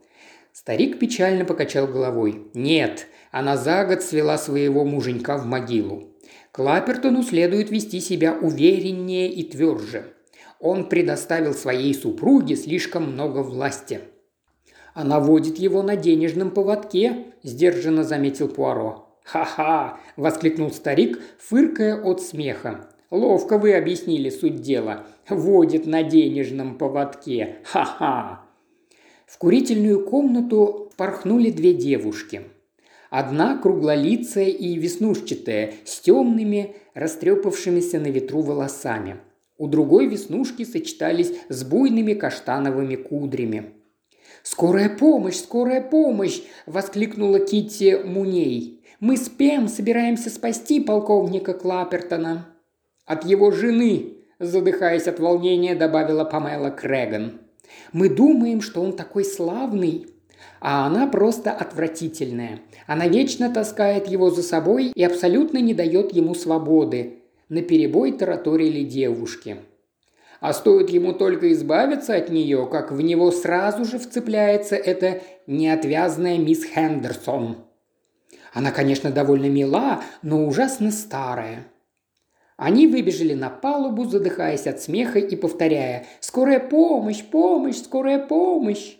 Старик 0.51 0.99
печально 0.99 1.45
покачал 1.45 1.87
головой. 1.87 2.47
«Нет, 2.53 3.07
она 3.31 3.57
за 3.57 3.85
год 3.85 4.01
свела 4.01 4.37
своего 4.37 4.83
муженька 4.83 5.37
в 5.37 5.45
могилу. 5.45 6.15
Клапертону 6.51 7.23
следует 7.23 7.69
вести 7.69 7.99
себя 7.99 8.37
увереннее 8.39 9.31
и 9.31 9.43
тверже. 9.43 10.13
Он 10.59 10.89
предоставил 10.89 11.53
своей 11.53 11.93
супруге 11.93 12.55
слишком 12.55 13.11
много 13.13 13.39
власти». 13.39 14.01
«Она 14.93 15.19
водит 15.19 15.57
его 15.57 15.81
на 15.83 15.95
денежном 15.95 16.51
поводке»,– 16.51 17.27
сдержанно 17.43 18.03
заметил 18.03 18.49
Пуаро. 18.49 19.17
«Ха-ха!»– 19.23 19.99
воскликнул 20.17 20.71
старик, 20.71 21.19
фыркая 21.37 22.01
от 22.01 22.21
смеха. 22.21 22.89
«Ловко 23.11 23.57
вы 23.57 23.75
объяснили 23.75 24.29
суть 24.29 24.61
дела. 24.61 25.05
Водит 25.29 25.85
на 25.85 26.03
денежном 26.03 26.77
поводке. 26.77 27.59
Ха-ха!» 27.63 28.48
В 29.29 29.37
курительную 29.37 30.03
комнату 30.05 30.91
порхнули 30.97 31.51
две 31.51 31.75
девушки. 31.75 32.41
Одна 33.11 33.59
круглолицая 33.59 34.47
и 34.47 34.75
веснушчатая, 34.75 35.73
с 35.85 35.99
темными, 35.99 36.75
растрепавшимися 36.95 37.99
на 37.99 38.07
ветру 38.07 38.41
волосами. 38.41 39.17
У 39.59 39.67
другой 39.67 40.07
веснушки 40.07 40.65
сочетались 40.65 41.31
с 41.47 41.63
буйными 41.63 42.15
каштановыми 42.15 42.95
кудрями. 42.95 43.73
«Скорая 44.41 44.89
помощь! 44.89 45.35
Скорая 45.35 45.81
помощь!»– 45.81 46.41
воскликнула 46.65 47.39
Китти 47.39 47.97
Муней. 48.03 48.83
«Мы 48.99 49.15
с 49.15 49.29
собираемся 49.67 50.31
спасти 50.31 50.79
полковника 50.79 51.53
Клапертона». 51.53 52.47
«От 53.05 53.25
его 53.25 53.51
жены!»– 53.51 54.13
задыхаясь 54.39 55.07
от 55.07 55.19
волнения, 55.19 55.75
добавила 55.75 56.23
Памела 56.23 56.71
Крэган. 56.71 57.41
Мы 57.91 58.09
думаем, 58.09 58.61
что 58.61 58.81
он 58.81 58.93
такой 58.93 59.25
славный, 59.25 60.07
а 60.59 60.85
она 60.87 61.07
просто 61.07 61.51
отвратительная. 61.51 62.59
Она 62.87 63.07
вечно 63.07 63.51
таскает 63.51 64.07
его 64.07 64.29
за 64.29 64.43
собой 64.43 64.91
и 64.93 65.03
абсолютно 65.03 65.57
не 65.59 65.73
дает 65.73 66.13
ему 66.13 66.35
свободы. 66.35 67.19
На 67.49 67.61
перебой 67.61 68.11
тараторили 68.11 68.83
девушки. 68.83 69.57
А 70.39 70.53
стоит 70.53 70.89
ему 70.89 71.13
только 71.13 71.51
избавиться 71.51 72.15
от 72.15 72.29
нее, 72.29 72.67
как 72.71 72.91
в 72.91 73.01
него 73.01 73.31
сразу 73.31 73.83
же 73.83 73.99
вцепляется 73.99 74.75
эта 74.75 75.21
неотвязная 75.47 76.37
мисс 76.37 76.63
Хендерсон. 76.63 77.57
Она, 78.53 78.71
конечно, 78.71 79.11
довольно 79.11 79.49
мила, 79.49 80.01
но 80.21 80.45
ужасно 80.45 80.91
старая. 80.91 81.65
Они 82.59 82.87
выбежали 82.87 83.33
на 83.35 83.49
палубу, 83.49 84.03
задыхаясь 84.03 84.67
от 84.67 84.81
смеха 84.81 85.17
и 85.17 85.37
повторяя 85.37 86.05
«Скорая 86.19 86.59
помощь! 86.59 87.23
Помощь! 87.23 87.77
Скорая 87.77 88.19
помощь!» 88.19 88.97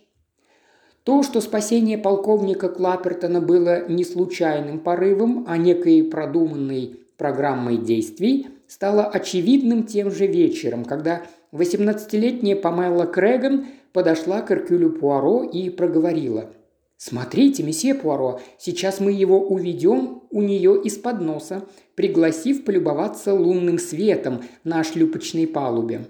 То, 1.04 1.24
что 1.24 1.42
спасение 1.42 1.98
полковника 1.98 2.70
Клапертона 2.70 3.42
было 3.42 3.86
не 3.90 4.06
случайным 4.06 4.80
порывом, 4.80 5.44
а 5.46 5.58
некой 5.58 6.06
продуманной 6.06 7.02
программой 7.18 7.76
действий, 7.76 8.48
стало 8.68 9.04
очевидным 9.04 9.84
тем 9.84 10.10
же 10.10 10.26
вечером, 10.26 10.86
когда 10.86 11.24
18-летняя 11.52 12.56
Памела 12.56 13.08
Крэган 13.08 13.66
подошла 13.92 14.42
к 14.42 14.52
Эркюлю 14.52 14.92
Пуаро 14.92 15.44
и 15.44 15.70
проговорила. 15.70 16.50
«Смотрите, 16.96 17.64
месье 17.64 17.94
Пуаро, 17.94 18.40
сейчас 18.58 19.02
мы 19.02 19.12
его 19.12 19.42
уведем 19.42 20.24
у 20.32 20.42
нее 20.42 20.82
из-под 20.84 21.20
носа. 21.22 21.64
Пригласив 22.00 22.64
полюбоваться 22.64 23.34
лунным 23.34 23.78
светом 23.78 24.46
на 24.64 24.86
шлюпочной 24.86 25.46
палубе. 25.48 26.06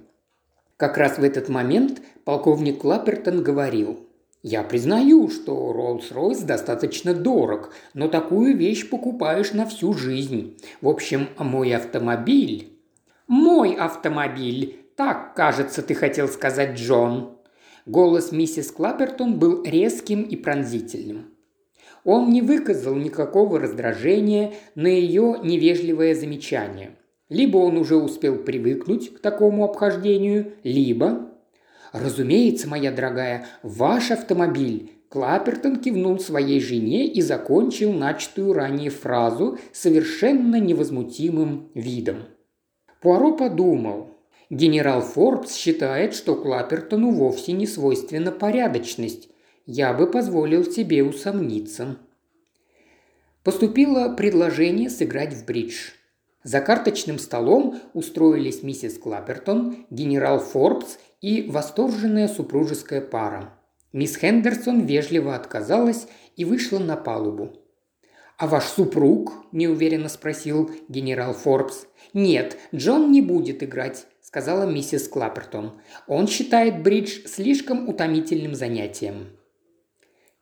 Как 0.78 0.98
раз 0.98 1.18
в 1.18 1.24
этот 1.24 1.50
момент 1.50 2.04
полковник 2.26 2.82
Клаппертон 2.82 3.42
говорил– 3.42 4.06
я 4.44 4.62
признаю, 4.62 5.30
что 5.30 5.74
Роллс-Ройс 5.74 6.46
достаточно 6.46 7.16
дорог, 7.16 7.74
но 7.96 8.08
такую 8.08 8.56
вещь 8.56 8.88
покупаешь 8.88 9.52
на 9.52 9.66
всю 9.66 9.94
жизнь. 9.94 10.58
В 10.80 10.88
общем, 10.88 11.30
мой 11.40 11.74
автомобиль... 11.76 12.80
Мой 13.28 13.74
автомобиль, 13.74 14.80
так, 14.96 15.36
кажется, 15.36 15.82
ты 15.82 15.96
хотел 15.96 16.28
сказать, 16.28 16.78
Джон. 16.78 17.38
Голос 17.88 18.32
миссис 18.32 18.72
Клаппертон 18.72 19.40
был 19.40 19.64
резким 19.64 20.22
и 20.22 20.36
пронзительным. 20.36 21.29
Он 22.10 22.32
не 22.32 22.42
выказал 22.42 22.96
никакого 22.96 23.60
раздражения 23.60 24.54
на 24.74 24.88
ее 24.88 25.36
невежливое 25.44 26.16
замечание. 26.16 26.96
Либо 27.30 27.58
он 27.58 27.78
уже 27.78 27.98
успел 27.98 28.40
привыкнуть 28.40 29.14
к 29.14 29.20
такому 29.20 29.64
обхождению, 29.64 30.54
либо 30.64 31.30
«Разумеется, 31.94 32.68
моя 32.68 32.92
дорогая, 32.92 33.46
ваш 33.62 34.10
автомобиль!» 34.10 34.92
Клапертон 35.10 35.76
кивнул 35.76 36.18
своей 36.18 36.60
жене 36.60 37.06
и 37.06 37.22
закончил 37.22 37.94
начатую 37.94 38.54
ранее 38.54 38.90
фразу 38.90 39.60
совершенно 39.72 40.60
невозмутимым 40.60 41.70
видом. 41.76 42.24
Пуаро 43.04 43.34
подумал. 43.34 44.18
Генерал 44.50 45.02
Форбс 45.02 45.56
считает, 45.56 46.16
что 46.16 46.34
Клапертону 46.34 47.12
вовсе 47.12 47.52
не 47.52 47.68
свойственна 47.68 48.32
порядочность. 48.32 49.30
Я 49.72 49.94
бы 49.94 50.10
позволил 50.10 50.66
себе 50.66 51.04
усомниться. 51.04 51.98
Поступило 53.44 54.12
предложение 54.16 54.90
сыграть 54.90 55.36
в 55.36 55.46
бридж. 55.46 55.92
За 56.42 56.60
карточным 56.60 57.20
столом 57.20 57.80
устроились 57.94 58.64
миссис 58.64 58.98
Клапертон, 58.98 59.86
генерал 59.92 60.40
Форбс 60.40 60.98
и 61.22 61.44
восторженная 61.48 62.28
супружеская 62.28 63.00
пара. 63.00 63.54
Мисс 63.94 64.16
Хендерсон 64.16 64.88
вежливо 64.88 65.36
отказалась 65.36 66.08
и 66.36 66.46
вышла 66.46 66.80
на 66.80 66.96
палубу. 66.98 67.54
«А 68.40 68.48
ваш 68.48 68.64
супруг?»– 68.64 69.34
неуверенно 69.52 70.10
спросил 70.10 70.72
генерал 70.88 71.34
Форбс. 71.34 71.86
«Нет, 72.14 72.58
Джон 72.74 73.12
не 73.12 73.22
будет 73.22 73.62
играть»,– 73.62 74.08
сказала 74.24 74.68
миссис 74.68 75.08
Клаппертон. 75.08 75.80
«Он 76.08 76.26
считает 76.28 76.82
бридж 76.82 77.28
слишком 77.28 77.88
утомительным 77.88 78.56
занятием». 78.56 79.39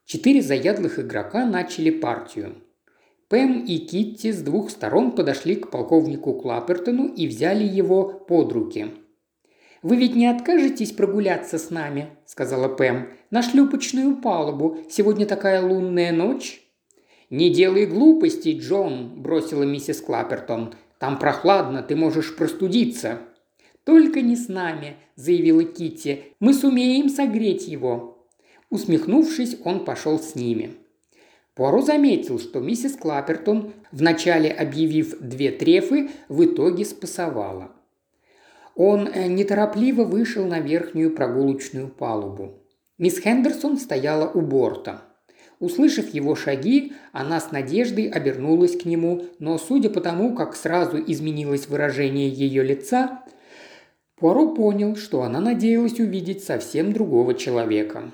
Четыре 0.08 0.42
заядлых 0.42 0.98
игрока 0.98 1.46
начали 1.46 1.92
партию. 1.92 2.56
Пэм 3.30 3.64
и 3.66 3.78
Китти 3.78 4.32
с 4.32 4.42
двух 4.42 4.72
сторон 4.72 5.12
подошли 5.12 5.56
к 5.58 5.70
полковнику 5.70 6.34
Клаппертону 6.34 7.08
и 7.14 7.28
взяли 7.28 7.64
его 7.64 8.26
под 8.28 8.52
руки– 8.54 8.88
«Вы 9.84 9.98
ведь 9.98 10.16
не 10.16 10.28
откажетесь 10.28 10.92
прогуляться 10.92 11.58
с 11.58 11.70
нами?»– 11.70 12.10
сказала 12.26 12.68
Пэм. 12.68 13.10
«На 13.30 13.42
шлюпочную 13.42 14.18
палубу. 14.18 14.80
Сегодня 14.90 15.26
такая 15.26 15.62
лунная 15.62 16.12
ночь». 16.12 16.62
«Не 17.30 17.50
делай 17.50 17.86
глупостей, 17.86 18.58
Джон»,– 18.58 19.14
бросила 19.22 19.64
миссис 19.64 20.02
Клаппертон. 20.02 20.74
«Там 21.00 21.20
прохладно, 21.20 21.84
ты 21.84 21.96
можешь 21.96 22.36
простудиться». 22.36 23.20
«Только 23.84 24.22
не 24.22 24.36
с 24.36 24.48
нами»,– 24.48 24.98
заявила 25.16 25.64
Китти. 25.64 26.34
«Мы 26.40 26.54
сумеем 26.54 27.10
согреть 27.10 27.68
его». 27.68 28.17
Усмехнувшись, 28.70 29.58
он 29.64 29.86
пошел 29.86 30.20
с 30.20 30.36
ними. 30.36 30.74
Пуаро 31.56 31.82
заметил, 31.82 32.40
что 32.40 32.60
миссис 32.60 32.96
Клаппертон, 32.96 33.74
вначале 33.92 34.52
объявив 34.52 35.20
две 35.20 35.52
трефы, 35.52 36.10
в 36.30 36.46
итоге 36.46 36.86
спасовала. 36.86 37.72
Он 38.76 39.08
э, 39.08 39.28
неторопливо 39.28 40.04
вышел 40.04 40.46
на 40.46 40.60
верхнюю 40.60 41.16
прогулочную 41.16 41.88
палубу. 41.88 42.62
Мисс 43.00 43.20
Хендерсон 43.20 43.78
стояла 43.78 44.30
у 44.30 44.42
борта. 44.42 45.02
Услышав 45.60 46.14
его 46.14 46.36
шаги, 46.36 46.94
она 47.12 47.40
с 47.40 47.52
надеждой 47.52 48.08
обернулась 48.08 48.78
к 48.78 48.86
нему, 48.86 49.26
но 49.40 49.58
судя 49.58 49.90
по 49.90 50.02
тому, 50.02 50.36
как 50.36 50.56
сразу 50.56 51.00
изменилось 51.00 51.68
выражение 51.68 52.30
ее 52.30 52.62
лица, 52.64 53.24
Пуаро 54.16 54.54
понял, 54.54 54.96
что 54.96 55.24
она 55.24 55.40
надеялась 55.40 56.00
увидеть 56.00 56.44
совсем 56.44 56.94
другого 56.94 57.34
человека. 57.34 58.12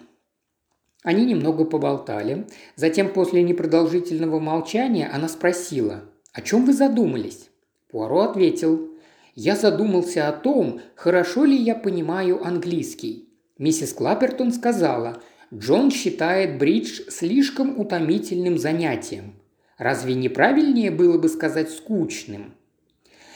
Они 1.04 1.26
немного 1.26 1.66
поболтали. 1.66 2.48
Затем, 2.76 3.10
после 3.10 3.44
непродолжительного 3.44 4.40
молчания, 4.40 5.10
она 5.14 5.28
спросила, 5.28 6.06
«О 6.32 6.42
чем 6.42 6.66
вы 6.66 6.74
задумались?» 6.74 7.50
Пуаро 7.92 8.22
ответил, 8.22 8.90
я 9.36 9.56
задумался 9.56 10.28
о 10.28 10.32
том, 10.32 10.82
хорошо 10.96 11.46
ли 11.46 11.56
я 11.56 11.76
понимаю 11.76 12.46
английский. 12.46 13.30
Миссис 13.58 13.94
Клаппертон 13.94 14.52
сказала, 14.52 15.22
Джон 15.54 15.90
считает 15.92 16.60
бридж 16.60 17.02
слишком 17.10 17.80
утомительным 17.80 18.58
занятием. 18.58 19.36
Разве 19.78 20.14
не 20.14 20.30
правильнее 20.30 20.92
было 20.92 21.18
бы 21.18 21.30
сказать 21.30 21.72
скучным? 21.72 22.54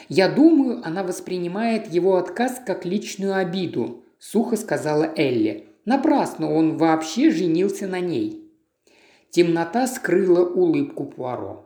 Я 0.08 0.30
думаю, 0.30 0.82
она 0.86 1.04
воспринимает 1.04 1.92
его 1.92 2.16
отказ 2.16 2.62
как 2.66 2.86
личную 2.86 3.36
обиду, 3.36 4.04
сухо 4.20 4.56
сказала 4.56 5.12
Элли. 5.16 5.67
Напрасно 5.88 6.54
он 6.54 6.78
вообще 6.78 7.32
женился 7.32 7.88
на 7.88 8.02
ней. 8.02 8.52
Темнота 9.30 9.88
скрыла 9.88 10.46
улыбку 10.46 11.06
Пуаро. 11.06 11.66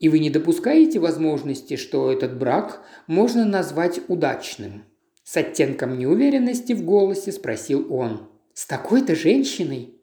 И 0.00 0.08
вы 0.08 0.18
не 0.18 0.28
допускаете 0.28 0.98
возможности, 0.98 1.76
что 1.76 2.10
этот 2.10 2.36
брак 2.36 2.82
можно 3.06 3.44
назвать 3.44 4.00
удачным?» 4.08 4.82
С 5.22 5.36
оттенком 5.36 5.96
неуверенности 5.96 6.72
в 6.72 6.84
голосе 6.84 7.30
спросил 7.30 7.94
он. 7.94 8.26
«С 8.54 8.66
такой-то 8.66 9.14
женщиной?» 9.14 9.94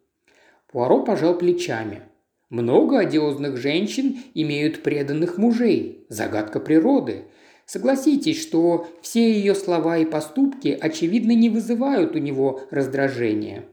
Пуаро 0.71 1.03
пожал 1.03 1.37
плечами. 1.37 2.03
«Много 2.49 2.99
одиозных 2.99 3.57
женщин 3.57 4.19
имеют 4.33 4.81
преданных 4.81 5.37
мужей. 5.37 6.05
Загадка 6.07 6.61
природы. 6.61 7.25
Согласитесь, 7.69 8.41
что 8.41 8.87
все 9.03 9.31
ее 9.31 9.53
слова 9.53 9.99
и 9.99 10.05
поступки, 10.05 10.75
очевидно, 10.81 11.33
не 11.33 11.51
вызывают 11.51 12.15
у 12.15 12.17
него 12.17 12.61
раздражения. 12.71 13.63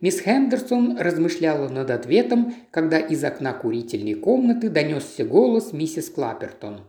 Мисс 0.00 0.20
Хендерсон 0.20 0.96
размышляла 0.96 1.68
над 1.68 1.90
ответом, 1.90 2.54
когда 2.70 2.98
из 2.98 3.22
окна 3.22 3.52
курительной 3.52 4.14
комнаты 4.14 4.70
донесся 4.70 5.26
голос 5.26 5.74
миссис 5.74 6.08
Клаппертон. 6.08 6.80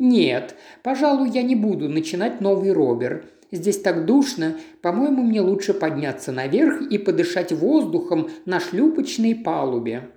«Нет, 0.00 0.56
пожалуй, 0.82 1.30
я 1.30 1.42
не 1.42 1.54
буду 1.54 1.88
начинать 1.88 2.40
новый 2.40 2.72
робер. 2.72 3.24
Здесь 3.52 3.80
так 3.80 4.06
душно. 4.06 4.56
По-моему, 4.82 5.22
мне 5.22 5.40
лучше 5.40 5.72
подняться 5.72 6.32
наверх 6.32 6.82
и 6.82 6.98
подышать 6.98 7.52
воздухом 7.52 8.28
на 8.44 8.58
шлюпочной 8.58 9.36
палубе». 9.36 10.10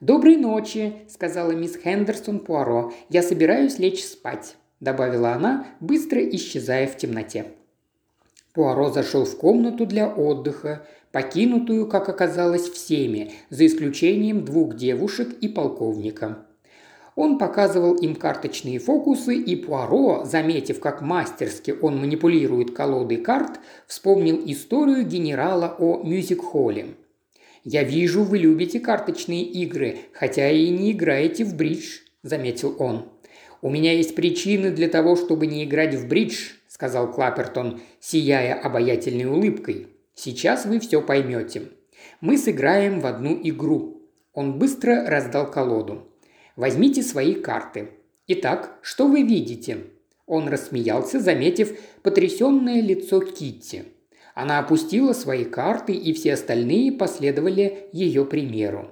«Доброй 0.00 0.36
ночи»,– 0.36 0.94
сказала 1.08 1.52
мисс 1.52 1.76
Хендерсон 1.76 2.40
Пуаро. 2.40 2.92
«Я 3.08 3.22
собираюсь 3.22 3.78
лечь 3.78 4.02
спать»,– 4.02 4.56
добавила 4.80 5.32
она, 5.32 5.66
быстро 5.80 6.20
исчезая 6.20 6.86
в 6.86 6.96
темноте. 6.96 7.46
Пуаро 8.52 8.90
зашел 8.90 9.24
в 9.24 9.36
комнату 9.36 9.86
для 9.86 10.08
отдыха, 10.08 10.86
покинутую, 11.12 11.86
как 11.86 12.08
оказалось, 12.08 12.68
всеми, 12.68 13.32
за 13.50 13.66
исключением 13.66 14.44
двух 14.44 14.74
девушек 14.74 15.28
и 15.40 15.48
полковника. 15.48 16.46
Он 17.14 17.38
показывал 17.38 17.96
им 17.96 18.16
карточные 18.16 18.78
фокусы, 18.78 19.36
и 19.36 19.54
Пуаро, 19.56 20.24
заметив, 20.24 20.80
как 20.80 21.02
мастерски 21.02 21.74
он 21.82 21.98
манипулирует 21.98 22.74
колодой 22.74 23.18
карт, 23.18 23.60
вспомнил 23.86 24.40
историю 24.46 25.04
генерала 25.04 25.76
о 25.78 26.02
мюзик-холле. 26.02 26.94
«Я 27.62 27.82
вижу, 27.82 28.22
вы 28.22 28.38
любите 28.38 28.80
карточные 28.80 29.44
игры, 29.44 29.98
хотя 30.12 30.50
и 30.50 30.70
не 30.70 30.92
играете 30.92 31.44
в 31.44 31.54
бридж»,– 31.56 31.98
заметил 32.22 32.74
он. 32.78 33.10
«У 33.62 33.70
меня 33.70 33.92
есть 33.92 34.14
причины 34.14 34.70
для 34.70 34.88
того, 34.88 35.16
чтобы 35.16 35.46
не 35.46 35.64
играть 35.64 35.94
в 35.94 36.08
бридж»,– 36.08 36.52
сказал 36.68 37.12
Клапертон, 37.12 37.80
сияя 38.00 38.54
обаятельной 38.54 39.26
улыбкой. 39.26 39.88
Сейчас 40.22 40.66
вы 40.66 40.80
все 40.80 41.00
поймете. 41.00 41.70
Мы 42.20 42.36
сыграем 42.36 43.00
в 43.00 43.06
одну 43.06 43.40
игру. 43.42 44.02
Он 44.34 44.58
быстро 44.58 45.06
раздал 45.06 45.50
колоду. 45.50 46.08
Возьмите 46.56 47.02
свои 47.02 47.32
карты. 47.32 47.88
Итак, 48.26 48.78
что 48.82 49.06
вы 49.06 49.22
видите? 49.22 49.78
Он 50.26 50.48
рассмеялся, 50.48 51.20
заметив 51.20 51.74
потрясенное 52.02 52.82
лицо 52.82 53.20
Китти. 53.20 53.84
Она 54.34 54.58
опустила 54.58 55.14
свои 55.14 55.46
карты, 55.46 55.94
и 55.94 56.12
все 56.12 56.34
остальные 56.34 56.92
последовали 56.92 57.88
ее 57.92 58.26
примеру. 58.26 58.90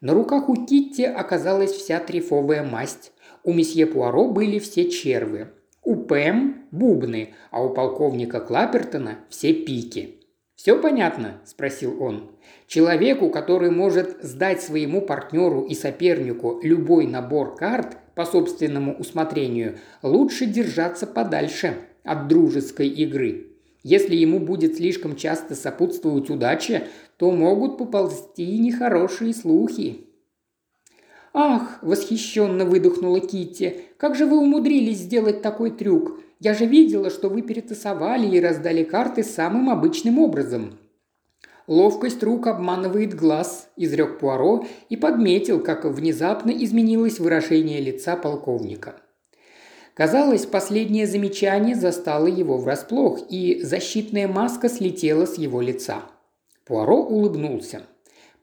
На 0.00 0.12
руках 0.12 0.48
у 0.48 0.66
Китти 0.66 1.04
оказалась 1.04 1.70
вся 1.70 2.00
трефовая 2.00 2.64
масть. 2.64 3.12
У 3.44 3.52
месье 3.52 3.86
Пуаро 3.86 4.26
были 4.28 4.58
все 4.58 4.90
червы. 4.90 5.48
У 5.82 5.96
Пэм– 5.96 6.64
бубны, 6.70 7.34
а 7.50 7.62
у 7.62 7.74
полковника 7.74 8.40
Клапертона– 8.40 9.18
все 9.28 9.52
пики. 9.52 10.20
«Все 10.56 10.80
понятно?»– 10.80 11.42
спросил 11.44 12.02
он. 12.02 12.30
«Человеку, 12.66 13.28
который 13.28 13.70
может 13.70 14.22
сдать 14.22 14.62
своему 14.62 15.02
партнеру 15.02 15.62
и 15.62 15.74
сопернику 15.74 16.58
любой 16.62 17.06
набор 17.06 17.54
карт, 17.54 17.98
по 18.14 18.24
собственному 18.24 18.94
усмотрению, 18.96 19.78
лучше 20.02 20.46
держаться 20.46 21.06
подальше 21.06 21.74
от 22.04 22.28
дружеской 22.28 22.88
игры. 22.88 23.48
Если 23.82 24.16
ему 24.16 24.38
будет 24.38 24.76
слишком 24.76 25.16
часто 25.16 25.54
сопутствовать 25.54 26.30
удача, 26.30 26.84
то 27.18 27.30
могут 27.30 27.76
поползти 27.76 28.58
нехорошие 28.58 29.34
слухи. 29.34 30.03
«Ах!»– 31.36 31.80
восхищенно 31.82 32.64
выдохнула 32.64 33.18
Китти. 33.18 33.80
«Как 33.98 34.14
же 34.14 34.24
вы 34.24 34.38
умудрились 34.38 34.98
сделать 34.98 35.42
такой 35.42 35.72
трюк? 35.72 36.20
Я 36.38 36.54
же 36.54 36.64
видела, 36.64 37.10
что 37.10 37.28
вы 37.28 37.42
перетасовали 37.42 38.28
и 38.28 38.40
раздали 38.40 38.84
карты 38.84 39.24
самым 39.24 39.68
обычным 39.68 40.20
образом». 40.20 40.78
«Ловкость 41.66 42.22
рук 42.22 42.46
обманывает 42.46 43.14
глаз»,– 43.14 43.68
изрек 43.76 44.20
Пуаро 44.20 44.64
и 44.90 44.96
подметил, 44.96 45.60
как 45.60 45.84
внезапно 45.86 46.50
изменилось 46.50 47.18
выражение 47.18 47.80
лица 47.80 48.16
полковника. 48.16 49.00
Казалось, 49.94 50.46
последнее 50.46 51.06
замечание 51.06 51.74
застало 51.74 52.26
его 52.26 52.58
врасплох, 52.58 53.20
и 53.28 53.60
защитная 53.62 54.28
маска 54.28 54.68
слетела 54.68 55.24
с 55.24 55.36
его 55.38 55.60
лица. 55.60 56.02
Пуаро 56.64 56.96
улыбнулся. 56.96 57.82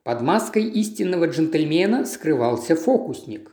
Под 0.04 0.22
маской 0.22 0.64
истинного 0.64 1.26
джентльмена 1.26 2.06
скрывался 2.06 2.76
фокусник. 2.76 3.52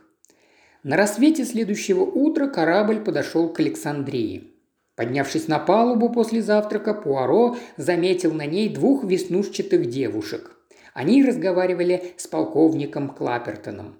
На 0.81 0.97
рассвете 0.97 1.45
следующего 1.45 2.01
утра 2.03 2.47
корабль 2.47 3.01
подошел 3.01 3.49
к 3.49 3.59
Александрии. 3.59 4.55
Поднявшись 4.95 5.47
на 5.47 5.59
палубу 5.59 6.09
после 6.09 6.41
завтрака, 6.41 6.95
Пуаро 6.95 7.55
заметил 7.77 8.33
на 8.33 8.47
ней 8.47 8.67
двух 8.67 9.03
веснушчатых 9.03 9.89
девушек. 9.89 10.57
Они 10.93 11.23
разговаривали 11.23 12.13
с 12.17 12.27
полковником 12.27 13.09
Клапертоном. 13.09 13.95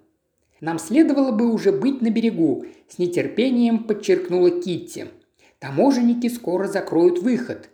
Нам 0.60 0.80
следовало 0.80 1.32
бы 1.32 1.52
уже 1.54 1.72
быть 1.72 2.02
на 2.02 2.10
берегу»,– 2.10 2.66
с 2.90 2.98
нетерпением 2.98 3.84
подчеркнула 3.84 4.50
Китти. 4.50 5.06
«Таможенники 5.60 6.28
скоро 6.28 6.68
закроют 6.68 7.20
выход. 7.20 7.70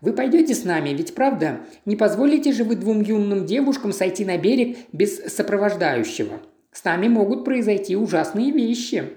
Вы 0.00 0.12
пойдете 0.12 0.54
с 0.54 0.64
нами, 0.64 0.90
ведь 0.90 1.14
правда? 1.14 1.60
Не 1.84 1.96
позволите 1.96 2.52
же 2.52 2.64
вы 2.64 2.76
двум 2.76 3.00
юным 3.00 3.46
девушкам 3.46 3.92
сойти 3.92 4.24
на 4.24 4.36
берег 4.36 4.76
без 4.92 5.18
сопровождающего? 5.34 6.40
С 6.72 6.84
нами 6.84 7.08
могут 7.08 7.44
произойти 7.44 7.96
ужасные 7.96 8.50
вещи». 8.50 9.12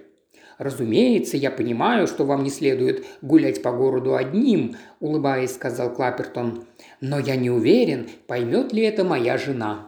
«Разумеется, 0.58 1.38
я 1.38 1.52
понимаю, 1.52 2.06
что 2.06 2.26
вам 2.26 2.44
не 2.44 2.50
следует 2.50 3.06
гулять 3.22 3.62
по 3.62 3.72
городу 3.72 4.16
одним»,– 4.16 4.76
улыбаясь, 5.00 5.54
сказал 5.54 5.94
Клапертон. 5.94 6.66
«Но 7.00 7.18
я 7.18 7.38
не 7.38 7.50
уверен, 7.50 8.10
поймет 8.28 8.74
ли 8.74 8.84
это 8.84 9.06
моя 9.06 9.38
жена». 9.38 9.88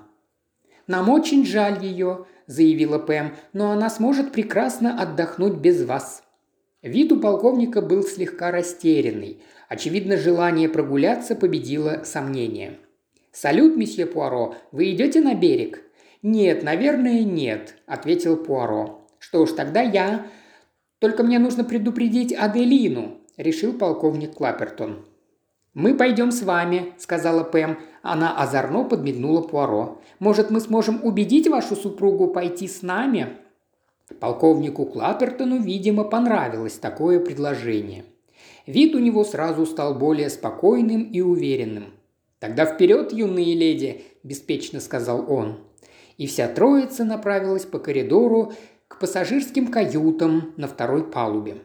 «Нам 0.87 1.09
очень 1.09 1.45
жаль 1.45 1.83
ее», 1.83 2.25
заявила 2.47 2.99
Пэм,– 2.99 3.35
«но 3.53 3.71
она 3.71 3.89
сможет 3.89 4.31
прекрасно 4.31 4.97
отдохнуть 5.01 5.55
без 5.55 5.83
вас». 5.83 6.23
Вид 6.81 7.11
у 7.11 7.19
полковника 7.19 7.81
был 7.81 8.03
слегка 8.03 8.49
растерянный. 8.51 9.41
Очевидно, 9.69 10.17
желание 10.17 10.67
прогуляться 10.67 11.35
победило 11.35 12.01
сомнение. 12.03 12.79
«Салют, 13.31 13.77
месье 13.77 14.05
Пуаро, 14.05 14.55
вы 14.71 14.91
идете 14.91 15.21
на 15.21 15.35
берег?» 15.35 15.83
«Нет, 16.23 16.63
наверное, 16.63 17.23
нет»,– 17.23 17.75
ответил 17.85 18.35
Пуаро. 18.35 19.07
«Что 19.19 19.45
ж, 19.45 19.51
тогда 19.51 19.81
я. 19.81 20.27
Только 20.99 21.23
мне 21.23 21.39
нужно 21.39 21.63
предупредить 21.63 22.33
Аделину»,– 22.33 23.19
решил 23.37 23.73
полковник 23.73 24.33
Клапертон. 24.33 25.05
«Мы 25.73 25.95
пойдем 25.95 26.31
с 26.31 26.41
вами»,– 26.41 26.93
сказала 26.97 27.43
Пэм. 27.43 27.79
Она 28.01 28.35
озорно 28.35 28.83
подмигнула 28.83 29.41
Пуаро. 29.41 30.01
«Может, 30.19 30.49
мы 30.49 30.59
сможем 30.59 30.99
убедить 31.03 31.47
вашу 31.47 31.75
супругу 31.75 32.27
пойти 32.27 32.67
с 32.67 32.81
нами?» 32.81 33.37
Полковнику 34.19 34.85
Клапертону, 34.85 35.61
видимо, 35.61 36.03
понравилось 36.03 36.73
такое 36.73 37.19
предложение. 37.19 38.03
Вид 38.65 38.95
у 38.95 38.99
него 38.99 39.23
сразу 39.23 39.65
стал 39.65 39.95
более 39.95 40.29
спокойным 40.29 41.03
и 41.03 41.21
уверенным. 41.21 41.93
«Тогда 42.39 42.65
вперед, 42.65 43.13
юные 43.13 43.55
леди!»– 43.55 44.01
беспечно 44.23 44.79
сказал 44.79 45.31
он. 45.31 45.59
И 46.17 46.27
вся 46.27 46.47
троица 46.47 47.03
направилась 47.03 47.65
по 47.65 47.79
коридору 47.79 48.53
к 48.87 48.99
пассажирским 48.99 49.67
каютам 49.67 50.53
на 50.57 50.67
второй 50.67 51.03
палубе. 51.03 51.57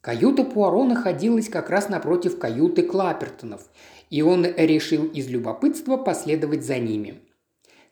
Каюта 0.00 0.42
Пуаро 0.42 0.84
находилась 0.84 1.48
как 1.48 1.70
раз 1.70 1.88
напротив 1.88 2.38
каюты 2.38 2.82
Клапертонов, 2.82 3.62
и 4.10 4.22
он 4.22 4.44
решил 4.44 5.04
из 5.04 5.28
любопытства 5.28 5.96
последовать 5.96 6.64
за 6.64 6.78
ними. 6.78 7.20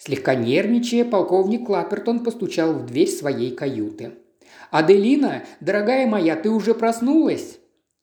Слегка 0.02 0.34
нервничая, 0.34 1.04
полковник 1.04 1.66
Клапертон 1.66 2.20
постучал 2.20 2.72
в 2.72 2.86
дверь 2.86 3.10
своей 3.10 3.50
каюты. 3.50 4.12
«Аделина, 4.70 5.44
дорогая 5.60 6.06
моя, 6.06 6.36
ты 6.36 6.48
уже 6.48 6.72
проснулась?» 6.72 7.58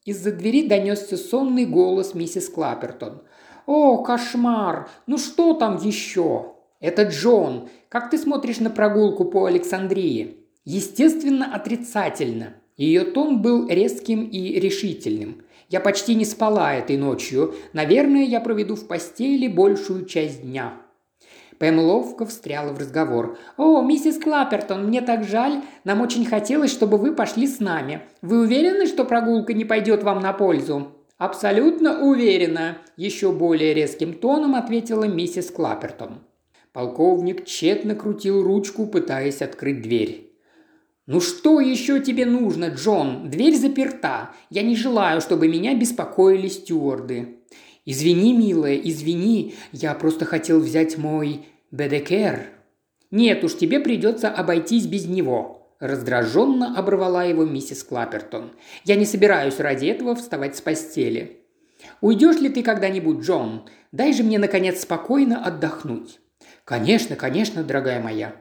Из-за 0.06 0.32
двери 0.32 0.68
донесся 0.68 1.18
сонный 1.18 1.66
голос 1.66 2.14
миссис 2.14 2.50
Клапертон. 2.50 3.24
«О, 3.66 4.04
кошмар! 4.04 4.88
Ну 5.08 5.18
что 5.18 5.56
там 5.56 5.84
еще?» 5.84 6.54
«Это 6.80 7.02
Джон. 7.02 7.68
Как 7.90 8.12
ты 8.12 8.20
смотришь 8.20 8.60
на 8.60 8.70
прогулку 8.70 9.26
по 9.26 9.46
Александрии?» 9.46 10.38
«Естественно, 10.66 11.52
отрицательно. 11.52 12.54
Ее 12.76 13.06
тон 13.06 13.42
был 13.42 13.68
резким 13.68 14.24
и 14.26 14.60
решительным. 14.60 15.42
Я 15.68 15.80
почти 15.80 16.14
не 16.14 16.26
спала 16.26 16.76
этой 16.76 16.96
ночью. 16.96 17.56
Наверное, 17.74 18.24
я 18.24 18.40
проведу 18.40 18.76
в 18.76 18.88
постели 18.88 19.48
большую 19.48 20.06
часть 20.06 20.44
дня. 20.44 20.80
Пэм 21.60 21.80
ловко 21.80 22.26
встряла 22.26 22.72
в 22.72 22.80
разговор. 22.80 23.38
«О, 23.58 23.82
миссис 23.82 24.20
Клапертон, 24.20 24.86
мне 24.86 25.02
так 25.02 25.24
жаль. 25.24 25.64
Нам 25.84 26.02
очень 26.02 26.26
хотелось, 26.26 26.72
чтобы 26.72 26.98
вы 26.98 27.16
пошли 27.16 27.48
с 27.48 27.60
нами. 27.60 28.02
Вы 28.22 28.42
уверены, 28.42 28.86
что 28.86 29.06
прогулка 29.06 29.54
не 29.54 29.66
пойдет 29.66 30.04
вам 30.04 30.20
на 30.20 30.34
пользу?» 30.34 30.92
«Абсолютно 31.18 32.08
уверена»,– 32.08 32.78
еще 32.96 33.32
более 33.32 33.74
резким 33.74 34.14
тоном 34.14 34.54
ответила 34.54 35.06
миссис 35.06 35.50
Клапертон. 35.50 36.20
Полковник 36.74 37.46
тщетно 37.46 37.96
крутил 37.96 38.44
ручку, 38.44 38.86
пытаясь 38.86 39.42
открыть 39.42 39.82
дверь. 39.82 40.32
«Ну 41.08 41.20
что 41.20 41.60
еще 41.60 42.00
тебе 42.02 42.28
нужно, 42.28 42.66
Джон? 42.66 43.32
Дверь 43.32 43.56
заперта. 43.56 44.32
Я 44.52 44.62
не 44.62 44.76
желаю, 44.76 45.22
чтобы 45.22 45.48
меня 45.48 45.74
беспокоили 45.74 46.48
стюарды». 46.50 47.37
«Извини, 47.90 48.34
милая, 48.34 48.76
извини. 48.76 49.56
Я 49.72 49.94
просто 49.94 50.26
хотел 50.26 50.60
взять 50.60 50.98
мой 50.98 51.46
бедекер». 51.72 52.50
«Нет 53.12 53.46
уж, 53.46 53.56
тебе 53.56 53.80
придется 53.80 54.30
обойтись 54.30 54.88
без 54.88 55.06
него»,– 55.06 55.74
раздраженно 55.80 56.78
оборвала 56.78 57.24
его 57.24 57.46
миссис 57.46 57.84
Клапертон. 57.84 58.52
«Я 58.84 58.98
не 58.98 59.06
собираюсь 59.06 59.60
ради 59.60 59.86
этого 59.86 60.16
вставать 60.16 60.58
с 60.58 60.62
постели». 60.62 61.38
«Уйдешь 62.02 62.42
ли 62.42 62.50
ты 62.50 62.62
когда-нибудь, 62.62 63.22
Джон? 63.22 63.70
Дай 63.94 64.12
же 64.12 64.24
мне, 64.24 64.38
наконец, 64.38 64.82
спокойно 64.82 65.42
отдохнуть». 65.42 66.20
«Конечно, 66.66 67.16
конечно, 67.16 67.64
дорогая 67.64 68.04
моя», 68.04 68.36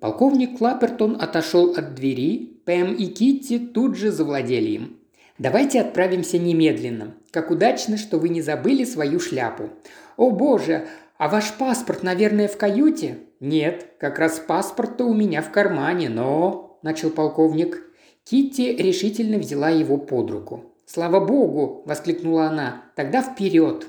Полковник 0.00 0.58
Клапертон 0.58 1.16
отошел 1.18 1.72
от 1.74 1.94
двери, 1.94 2.62
Пэм 2.66 2.94
и 2.94 3.06
Китти 3.06 3.58
тут 3.58 3.96
же 3.96 4.10
завладели 4.10 4.70
им. 4.70 4.99
«Давайте 5.40 5.80
отправимся 5.80 6.38
немедленно. 6.38 7.14
Как 7.30 7.50
удачно, 7.50 7.96
что 7.96 8.18
вы 8.18 8.28
не 8.28 8.42
забыли 8.42 8.84
свою 8.84 9.18
шляпу. 9.18 9.70
О 10.18 10.30
боже, 10.30 10.86
а 11.16 11.30
ваш 11.30 11.54
паспорт, 11.54 12.02
наверное, 12.02 12.46
в 12.46 12.58
каюте?» 12.58 13.20
«Нет, 13.40 13.94
как 13.98 14.18
раз 14.18 14.38
паспорт-то 14.38 15.06
у 15.06 15.14
меня 15.14 15.40
в 15.40 15.50
кармане, 15.50 16.10
но...»– 16.10 16.78
начал 16.82 17.08
полковник. 17.08 17.82
Китти 18.22 18.76
решительно 18.76 19.38
взяла 19.38 19.70
его 19.70 19.96
под 19.96 20.30
руку. 20.30 20.74
«Слава 20.84 21.24
богу!»– 21.24 21.84
воскликнула 21.86 22.48
она. 22.48 22.84
«Тогда 22.94 23.22
вперед!» 23.22 23.86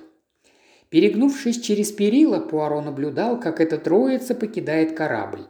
Перегнувшись 0.87 1.59
через 1.59 1.91
перила, 1.91 2.39
Пуаро 2.39 2.79
наблюдал, 2.79 3.37
как 3.37 3.59
эта 3.59 3.77
троица 3.77 4.35
покидает 4.35 4.95
корабль. 4.95 5.47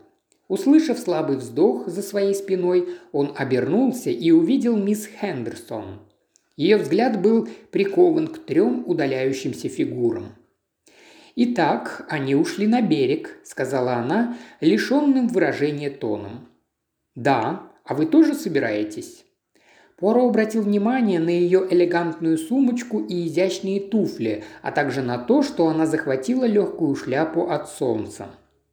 Услышав 0.52 1.00
слабый 1.00 1.38
вздох 1.38 1.88
за 1.88 2.02
своей 2.02 2.36
спиной, 2.36 2.90
он 3.14 3.34
обернулся 3.38 4.10
и 4.10 4.32
увидел 4.32 4.76
мисс 4.76 5.08
Хендерсон. 5.08 6.02
Ее 6.58 6.76
взгляд 6.76 7.22
был 7.22 7.48
прикован 7.72 8.28
к 8.28 8.40
трем 8.40 8.84
удаляющимся 8.86 9.70
фигурам. 9.70 10.36
«Итак, 11.38 12.06
они 12.10 12.36
ушли 12.36 12.68
на 12.68 12.82
берег»,– 12.82 13.40
сказала 13.46 13.94
она, 13.94 14.36
лишенным 14.60 15.30
выражения 15.30 15.90
тоном. 15.90 16.50
«Да, 17.16 17.72
а 17.86 17.94
вы 17.94 18.06
тоже 18.06 18.34
собираетесь?» 18.34 19.24
Пуаро 19.96 20.28
обратил 20.28 20.64
внимание 20.64 21.22
на 21.22 21.30
ее 21.30 21.66
элегантную 21.70 22.38
сумочку 22.38 23.00
и 23.00 23.26
изящные 23.26 23.80
туфли, 23.80 24.44
а 24.62 24.74
также 24.74 25.02
на 25.02 25.18
то, 25.18 25.44
что 25.44 25.70
она 25.70 25.86
захватила 25.86 26.44
легкую 26.44 26.98
шляпу 26.98 27.50
от 27.50 27.70
солнца. 27.70 28.28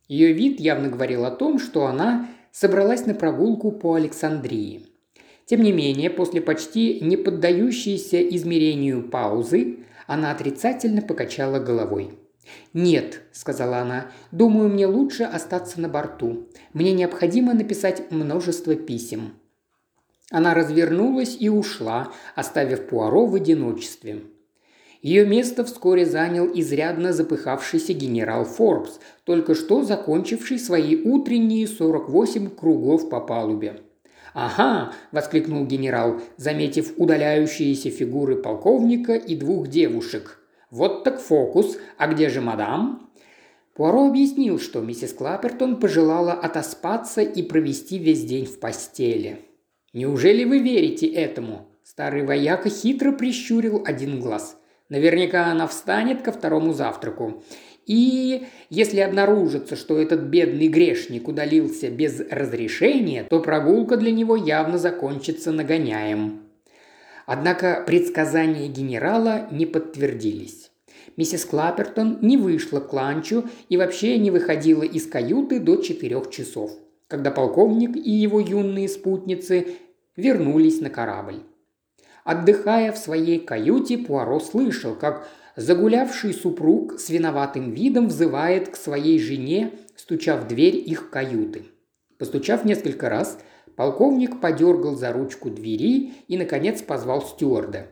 Ее 0.08 0.32
вид 0.32 0.58
явно 0.58 0.88
говорил 0.88 1.24
о 1.24 1.30
том, 1.30 1.58
что 1.58 1.86
она 1.86 2.28
собралась 2.50 3.06
на 3.06 3.14
прогулку 3.14 3.70
по 3.70 3.94
Александрии. 3.94 4.86
Тем 5.44 5.62
не 5.62 5.72
менее, 5.72 6.10
после 6.10 6.40
почти 6.40 7.00
не 7.00 7.16
поддающейся 7.16 8.20
измерению 8.20 9.08
паузы, 9.08 9.78
она 10.06 10.30
отрицательно 10.30 11.02
покачала 11.02 11.58
головой. 11.58 12.18
«Нет»,– 12.72 13.22
сказала 13.32 13.78
она,– 13.78 14.10
«думаю, 14.32 14.70
мне 14.70 14.86
лучше 14.86 15.24
остаться 15.24 15.80
на 15.80 15.88
борту. 15.88 16.48
Мне 16.72 16.92
необходимо 16.92 17.52
написать 17.52 18.10
множество 18.10 18.74
писем». 18.74 19.34
Она 20.30 20.54
развернулась 20.54 21.36
и 21.38 21.48
ушла, 21.48 22.12
оставив 22.34 22.86
Пуаро 22.86 23.26
в 23.26 23.34
одиночестве. 23.34 24.22
Ее 25.00 25.24
место 25.24 25.64
вскоре 25.64 26.04
занял 26.04 26.46
изрядно 26.52 27.12
запыхавшийся 27.12 27.92
генерал 27.92 28.44
Форбс, 28.44 28.98
только 29.24 29.54
что 29.54 29.84
закончивший 29.84 30.58
свои 30.58 30.96
утренние 31.00 31.68
48 31.68 32.50
кругов 32.50 33.08
по 33.08 33.20
палубе. 33.20 33.80
«Ага!»– 34.34 34.92
воскликнул 35.12 35.64
генерал, 35.66 36.20
заметив 36.36 36.94
удаляющиеся 36.96 37.90
фигуры 37.90 38.36
полковника 38.36 39.14
и 39.14 39.36
двух 39.36 39.68
девушек. 39.68 40.40
«Вот 40.70 41.04
так 41.04 41.20
фокус! 41.20 41.78
А 41.96 42.08
где 42.08 42.28
же 42.28 42.40
мадам?» 42.40 43.10
Пуаро 43.74 44.08
объяснил, 44.08 44.58
что 44.58 44.80
миссис 44.80 45.12
Клаппертон 45.12 45.78
пожелала 45.78 46.32
отоспаться 46.32 47.22
и 47.22 47.42
провести 47.42 47.98
весь 47.98 48.24
день 48.24 48.44
в 48.44 48.58
постели. 48.58 49.46
«Неужели 49.92 50.44
вы 50.44 50.58
верите 50.58 51.06
этому?» 51.06 51.68
Старый 51.84 52.24
вояка 52.24 52.68
хитро 52.68 53.12
прищурил 53.12 53.82
один 53.86 54.20
глаз. 54.20 54.57
Наверняка 54.88 55.46
она 55.46 55.66
встанет 55.66 56.22
ко 56.22 56.32
второму 56.32 56.72
завтраку. 56.72 57.42
И 57.86 58.46
если 58.70 59.00
обнаружится, 59.00 59.76
что 59.76 59.98
этот 59.98 60.20
бедный 60.20 60.68
грешник 60.68 61.28
удалился 61.28 61.90
без 61.90 62.20
разрешения, 62.20 63.24
то 63.24 63.40
прогулка 63.40 63.96
для 63.96 64.12
него 64.12 64.36
явно 64.36 64.78
закончится 64.78 65.52
нагоняем. 65.52 66.42
Однако 67.26 67.82
предсказания 67.86 68.68
генерала 68.68 69.48
не 69.50 69.66
подтвердились. 69.66 70.70
Миссис 71.16 71.44
Клаппертон 71.44 72.18
не 72.22 72.36
вышла 72.36 72.80
к 72.80 72.92
ланчу 72.92 73.44
и 73.68 73.76
вообще 73.76 74.18
не 74.18 74.30
выходила 74.30 74.82
из 74.82 75.06
каюты 75.06 75.58
до 75.58 75.76
четырех 75.76 76.30
часов, 76.30 76.70
когда 77.06 77.30
полковник 77.30 77.96
и 77.96 78.10
его 78.10 78.40
юные 78.40 78.88
спутницы 78.88 79.66
вернулись 80.16 80.80
на 80.80 80.90
корабль. 80.90 81.42
Отдыхая 82.28 82.92
в 82.92 82.98
своей 82.98 83.40
каюте, 83.40 83.96
Пуаро 83.96 84.38
слышал, 84.38 84.94
как 84.94 85.26
загулявший 85.56 86.34
супруг 86.34 87.00
с 87.00 87.08
виноватым 87.08 87.72
видом 87.72 88.08
взывает 88.08 88.68
к 88.68 88.76
своей 88.76 89.18
жене, 89.18 89.72
стуча 89.96 90.36
в 90.36 90.46
дверь 90.46 90.76
их 90.76 91.08
каюты. 91.08 91.62
Постучав 92.18 92.66
несколько 92.66 93.08
раз, 93.08 93.38
полковник 93.76 94.42
подергал 94.42 94.94
за 94.94 95.10
ручку 95.10 95.48
двери 95.48 96.12
и, 96.28 96.36
наконец, 96.36 96.82
позвал 96.82 97.22
стюарда. 97.22 97.86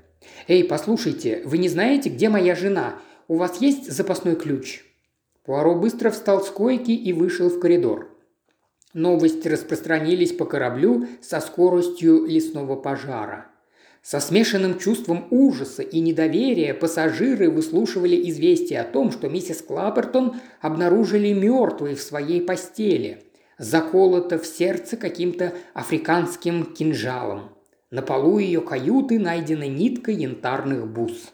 «Эй, 0.49 0.65
послушайте, 0.65 1.41
вы 1.47 1.57
не 1.57 1.71
знаете, 1.71 2.11
где 2.11 2.29
моя 2.29 2.55
жена? 2.55 2.97
У 3.29 3.37
вас 3.37 3.63
есть 3.63 3.91
запасной 3.91 4.37
ключ?» 4.37 4.85
Пуаро 5.47 5.77
быстро 5.77 6.11
встал 6.11 6.45
с 6.45 6.51
койки 6.51 6.91
и 6.91 7.15
вышел 7.15 7.49
в 7.49 7.59
коридор. 7.59 8.15
Новости 8.93 9.49
распространились 9.49 10.33
по 10.33 10.45
кораблю 10.45 11.07
со 11.23 11.41
скоростью 11.41 12.27
лесного 12.27 12.77
пожара– 12.77 13.47
со 14.07 14.21
смешанным 14.21 14.79
чувством 14.79 15.27
ужаса 15.33 15.83
и 15.83 15.99
недоверия 15.99 16.75
пассажиры 16.75 17.51
выслушивали 17.51 18.31
известие 18.31 18.81
о 18.81 18.85
том, 18.85 19.11
что 19.11 19.29
миссис 19.29 19.61
Клаппертон 19.63 20.37
обнаружили 20.61 21.33
мертвой 21.33 21.97
в 21.97 22.01
своей 22.01 22.41
постели, 22.41 23.25
заколота 23.59 24.39
в 24.39 24.47
сердце 24.47 24.97
каким-то 24.97 25.55
африканским 25.75 26.67
кинжалом. 26.67 27.51
На 27.91 28.01
полу 28.01 28.39
ее 28.39 28.61
каюты 28.61 29.19
найдена 29.19 29.67
нитка 29.67 30.13
янтарных 30.13 30.87
бус. 30.87 31.33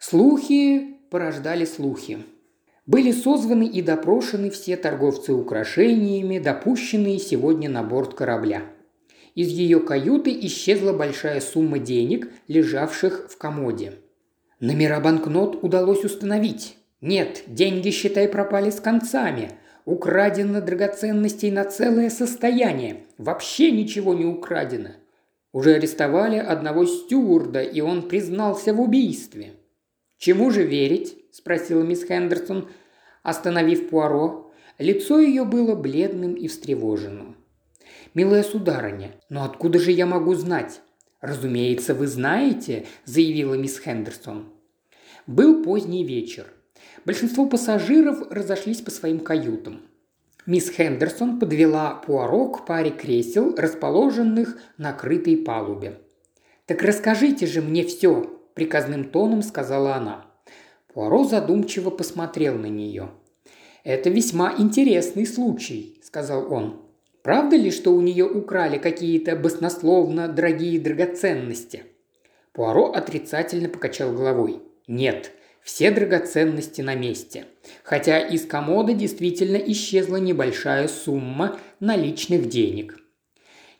Слухи 0.00 0.98
порождали 1.08 1.66
слухи. 1.66 2.18
Были 2.86 3.12
созваны 3.12 3.68
и 3.68 3.80
допрошены 3.80 4.50
все 4.50 4.76
торговцы 4.76 5.34
украшениями, 5.34 6.40
допущенные 6.40 7.20
сегодня 7.20 7.70
на 7.70 7.84
борт 7.84 8.14
корабля– 8.14 8.64
из 9.34 9.48
ее 9.48 9.80
каюты 9.80 10.36
исчезла 10.46 10.92
большая 10.92 11.40
сумма 11.40 11.78
денег, 11.78 12.30
лежавших 12.48 13.28
в 13.30 13.36
комоде. 13.38 13.94
Номера 14.60 15.00
банкнот 15.00 15.62
удалось 15.62 16.04
установить. 16.04 16.76
Нет, 17.00 17.44
деньги, 17.46 17.90
считай, 17.90 18.28
пропали 18.28 18.70
с 18.70 18.80
концами. 18.80 19.52
Украдено 19.86 20.60
драгоценностей 20.60 21.50
на 21.50 21.64
целое 21.64 22.10
состояние. 22.10 23.04
Вообще 23.16 23.70
ничего 23.70 24.12
не 24.12 24.26
украдено. 24.26 24.90
Уже 25.52 25.74
арестовали 25.74 26.36
одного 26.36 26.84
стюарда, 26.84 27.62
и 27.62 27.80
он 27.80 28.08
признался 28.08 28.74
в 28.74 28.80
убийстве. 28.80 29.54
«Чему 30.18 30.50
же 30.50 30.62
верить?»– 30.64 31.16
спросила 31.32 31.82
мисс 31.82 32.04
Хендерсон, 32.04 32.68
остановив 33.22 33.88
Пуаро. 33.88 34.52
Лицо 34.78 35.18
ее 35.18 35.44
было 35.44 35.74
бледным 35.74 36.34
и 36.34 36.46
встревоженным. 36.46 37.36
«Милая 38.14 38.42
сударыня, 38.42 39.12
но 39.28 39.44
откуда 39.44 39.78
же 39.78 39.92
я 39.92 40.06
могу 40.06 40.34
знать?» 40.34 40.80
«Разумеется, 41.20 41.94
вы 41.94 42.06
знаете»,– 42.06 42.86
заявила 43.04 43.54
мисс 43.54 43.78
Хендерсон. 43.78 44.52
Был 45.26 45.62
поздний 45.62 46.04
вечер. 46.04 46.46
Большинство 47.04 47.46
пассажиров 47.46 48.30
разошлись 48.30 48.80
по 48.80 48.90
своим 48.90 49.20
каютам. 49.20 49.82
Мисс 50.46 50.70
Хендерсон 50.70 51.38
подвела 51.38 51.94
Пуаро 51.94 52.48
к 52.48 52.66
паре 52.66 52.90
кресел, 52.90 53.54
расположенных 53.54 54.58
на 54.78 54.92
крытой 54.92 55.36
палубе. 55.36 56.00
«Так 56.66 56.82
расскажите 56.82 57.46
же 57.46 57.60
мне 57.60 57.84
все»,– 57.84 58.40
приказным 58.54 59.10
тоном 59.10 59.42
сказала 59.42 59.94
она. 59.94 60.26
Пуаро 60.92 61.24
задумчиво 61.24 61.90
посмотрел 61.90 62.58
на 62.58 62.66
нее. 62.66 63.10
«Это 63.84 64.10
весьма 64.10 64.54
интересный 64.58 65.26
случай»,– 65.26 66.00
сказал 66.02 66.52
он. 66.52 66.89
Правда 67.22 67.56
ли, 67.56 67.70
что 67.70 67.92
у 67.92 68.00
нее 68.00 68.24
украли 68.24 68.78
какие-то 68.78 69.36
баснословно 69.36 70.28
дорогие 70.28 70.80
драгоценности?» 70.80 71.84
Пуаро 72.52 72.92
отрицательно 72.92 73.68
покачал 73.68 74.12
головой. 74.12 74.62
«Нет, 74.86 75.32
все 75.62 75.90
драгоценности 75.90 76.80
на 76.80 76.94
месте. 76.94 77.44
Хотя 77.82 78.18
из 78.18 78.46
комода 78.46 78.94
действительно 78.94 79.56
исчезла 79.56 80.16
небольшая 80.16 80.88
сумма 80.88 81.58
наличных 81.78 82.48
денег. 82.48 82.98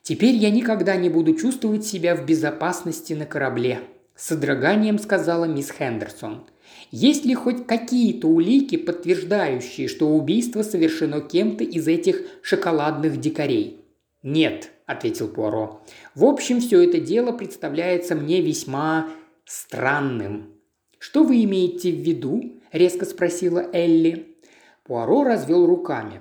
Теперь 0.02 0.34
я 0.34 0.50
никогда 0.50 0.96
не 0.96 1.08
буду 1.08 1.34
чувствовать 1.34 1.86
себя 1.86 2.14
в 2.14 2.26
безопасности 2.26 3.14
на 3.14 3.26
корабле»,– 3.26 3.80
с 4.14 4.28
содроганием 4.28 4.98
сказала 4.98 5.46
мисс 5.46 5.70
Хендерсон– 5.70 6.44
есть 6.90 7.24
ли 7.24 7.34
хоть 7.34 7.66
какие-то 7.66 8.26
улики, 8.26 8.76
подтверждающие, 8.76 9.86
что 9.86 10.08
убийство 10.08 10.62
совершено 10.62 11.20
кем-то 11.20 11.62
из 11.62 11.86
этих 11.86 12.22
шоколадных 12.42 13.20
дикарей? 13.20 13.84
Нет, 14.22 14.70
ответил 14.86 15.28
Пуаро. 15.28 15.82
В 16.14 16.24
общем, 16.24 16.60
все 16.60 16.82
это 16.82 17.00
дело 17.00 17.32
представляется 17.32 18.16
мне 18.16 18.40
весьма 18.40 19.08
странным. 19.44 20.52
Что 20.98 21.22
вы 21.22 21.44
имеете 21.44 21.92
в 21.92 22.00
виду? 22.00 22.60
резко 22.72 23.04
спросила 23.04 23.64
Элли. 23.72 24.36
Пуаро 24.84 25.22
развел 25.22 25.66
руками. 25.66 26.20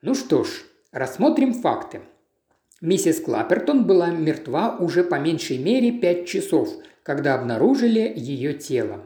Ну 0.00 0.14
что 0.14 0.44
ж, 0.44 0.48
рассмотрим 0.90 1.52
факты. 1.52 2.00
Миссис 2.80 3.20
Клаппертон 3.20 3.86
была 3.86 4.10
мертва 4.10 4.76
уже 4.78 5.04
по 5.04 5.16
меньшей 5.16 5.58
мере 5.58 5.92
пять 5.92 6.26
часов, 6.26 6.70
когда 7.02 7.34
обнаружили 7.34 8.12
ее 8.16 8.54
тело. 8.54 9.04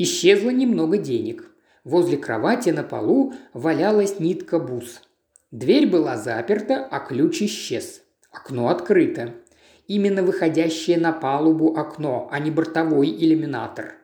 Исчезло 0.00 0.50
немного 0.50 0.96
денег. 0.96 1.50
Возле 1.82 2.18
кровати 2.18 2.70
на 2.70 2.84
полу 2.84 3.34
валялась 3.52 4.20
нитка 4.20 4.60
бус. 4.60 5.02
Дверь 5.50 5.88
была 5.88 6.16
заперта, 6.16 6.86
а 6.88 7.00
ключ 7.00 7.42
исчез. 7.42 8.02
Окно 8.30 8.68
открыто. 8.68 9.34
Именно 9.88 10.22
выходящее 10.22 10.98
на 10.98 11.10
палубу 11.10 11.76
окно, 11.76 12.28
а 12.30 12.38
не 12.38 12.52
бортовой 12.52 13.08
иллюминатор. 13.10 13.96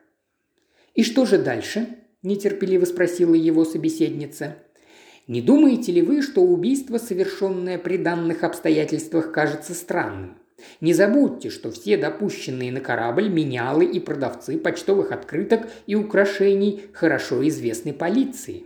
«И 0.95 1.03
что 1.03 1.25
же 1.25 1.37
дальше?»– 1.37 1.87
нетерпеливо 2.23 2.83
спросила 2.83 3.33
его 3.33 3.63
собеседница. 3.63 4.57
«Не 5.27 5.41
думаете 5.41 5.93
ли 5.93 6.01
вы, 6.01 6.21
что 6.21 6.41
убийство, 6.41 6.97
совершенное 6.97 7.77
при 7.77 7.97
данных 7.97 8.43
обстоятельствах, 8.43 9.31
кажется 9.31 9.73
странным? 9.73 10.39
Не 10.81 10.93
забудьте, 10.93 11.49
что 11.49 11.71
все 11.71 11.97
допущенные 11.97 12.71
на 12.71 12.81
корабль 12.81 13.29
менялы 13.29 13.85
и 13.85 13.99
продавцы 13.99 14.57
почтовых 14.57 15.11
открыток 15.11 15.67
и 15.87 15.95
украшений 15.95 16.83
хорошо 16.93 17.47
известны 17.47 17.93
полиции. 17.93 18.65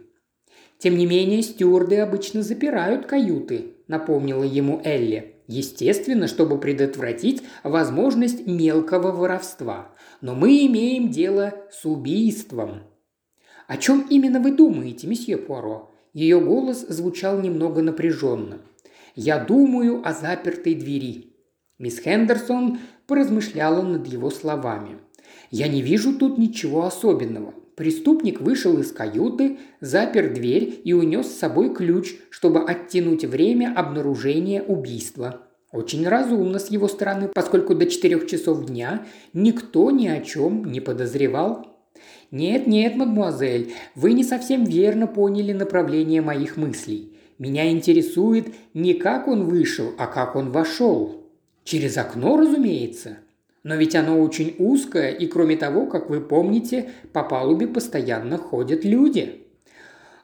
Тем 0.79 0.97
не 0.97 1.05
менее, 1.05 1.41
стюарды 1.41 1.97
обычно 1.97 2.41
запирают 2.41 3.05
каюты, 3.05 3.75
напомнила 3.87 4.43
ему 4.43 4.81
Элли. 4.83 5.35
Естественно, 5.47 6.27
чтобы 6.27 6.59
предотвратить 6.59 7.43
возможность 7.63 8.45
мелкого 8.47 9.11
воровства. 9.11 9.93
Но 10.21 10.35
мы 10.35 10.65
имеем 10.67 11.09
дело 11.09 11.53
с 11.71 11.85
убийством. 11.85 12.83
О 13.67 13.77
чем 13.77 14.05
именно 14.09 14.39
вы 14.39 14.51
думаете, 14.51 15.07
месье 15.07 15.37
Пуаро? 15.37 15.91
Ее 16.13 16.39
голос 16.39 16.85
звучал 16.87 17.39
немного 17.39 17.81
напряженно. 17.81 18.59
«Я 19.15 19.43
думаю 19.43 20.01
о 20.07 20.13
запертой 20.13 20.75
двери», 20.75 21.28
Мисс 21.79 21.99
Хендерсон 21.99 22.79
поразмышляла 23.07 23.81
над 23.81 24.05
его 24.05 24.29
словами. 24.29 24.97
«Я 25.49 25.67
не 25.69 25.81
вижу 25.81 26.13
тут 26.13 26.37
ничего 26.37 26.85
особенного. 26.85 27.53
Преступник 27.75 28.41
вышел 28.41 28.77
из 28.77 28.91
каюты, 28.91 29.57
запер 29.79 30.33
дверь 30.33 30.81
и 30.83 30.91
унес 30.91 31.27
с 31.27 31.39
собой 31.39 31.73
ключ, 31.73 32.15
чтобы 32.29 32.59
оттянуть 32.59 33.23
время 33.23 33.73
обнаружения 33.73 34.61
убийства. 34.61 35.43
Очень 35.71 36.05
разумно 36.05 36.59
с 36.59 36.69
его 36.69 36.89
стороны, 36.89 37.29
поскольку 37.33 37.75
до 37.75 37.85
четырех 37.85 38.27
часов 38.27 38.65
дня 38.65 39.05
никто 39.31 39.91
ни 39.91 40.07
о 40.07 40.19
чем 40.19 40.65
не 40.65 40.81
подозревал. 40.81 41.79
«Нет, 42.31 42.67
нет, 42.67 42.95
мадемуазель, 42.97 43.71
вы 43.95 44.11
не 44.13 44.25
совсем 44.25 44.65
верно 44.65 45.07
поняли 45.07 45.53
направление 45.53 46.21
моих 46.21 46.57
мыслей. 46.57 47.17
Меня 47.37 47.71
интересует 47.71 48.53
не 48.73 48.93
как 48.93 49.29
он 49.29 49.45
вышел, 49.45 49.93
а 49.97 50.07
как 50.07 50.35
он 50.35 50.51
вошел. 50.51 51.18
Через 51.69 51.99
окно, 51.99 52.35
разумеется. 52.35 53.19
Но 53.61 53.75
ведь 53.75 53.95
оно 53.95 54.19
очень 54.19 54.55
узкое, 54.57 55.11
и 55.11 55.27
кроме 55.27 55.55
того, 55.55 55.85
как 55.85 56.09
вы 56.09 56.19
помните, 56.19 56.89
по 57.13 57.21
палубе 57.21 57.67
постоянно 57.67 58.39
ходят 58.39 58.83
люди». 58.83 59.45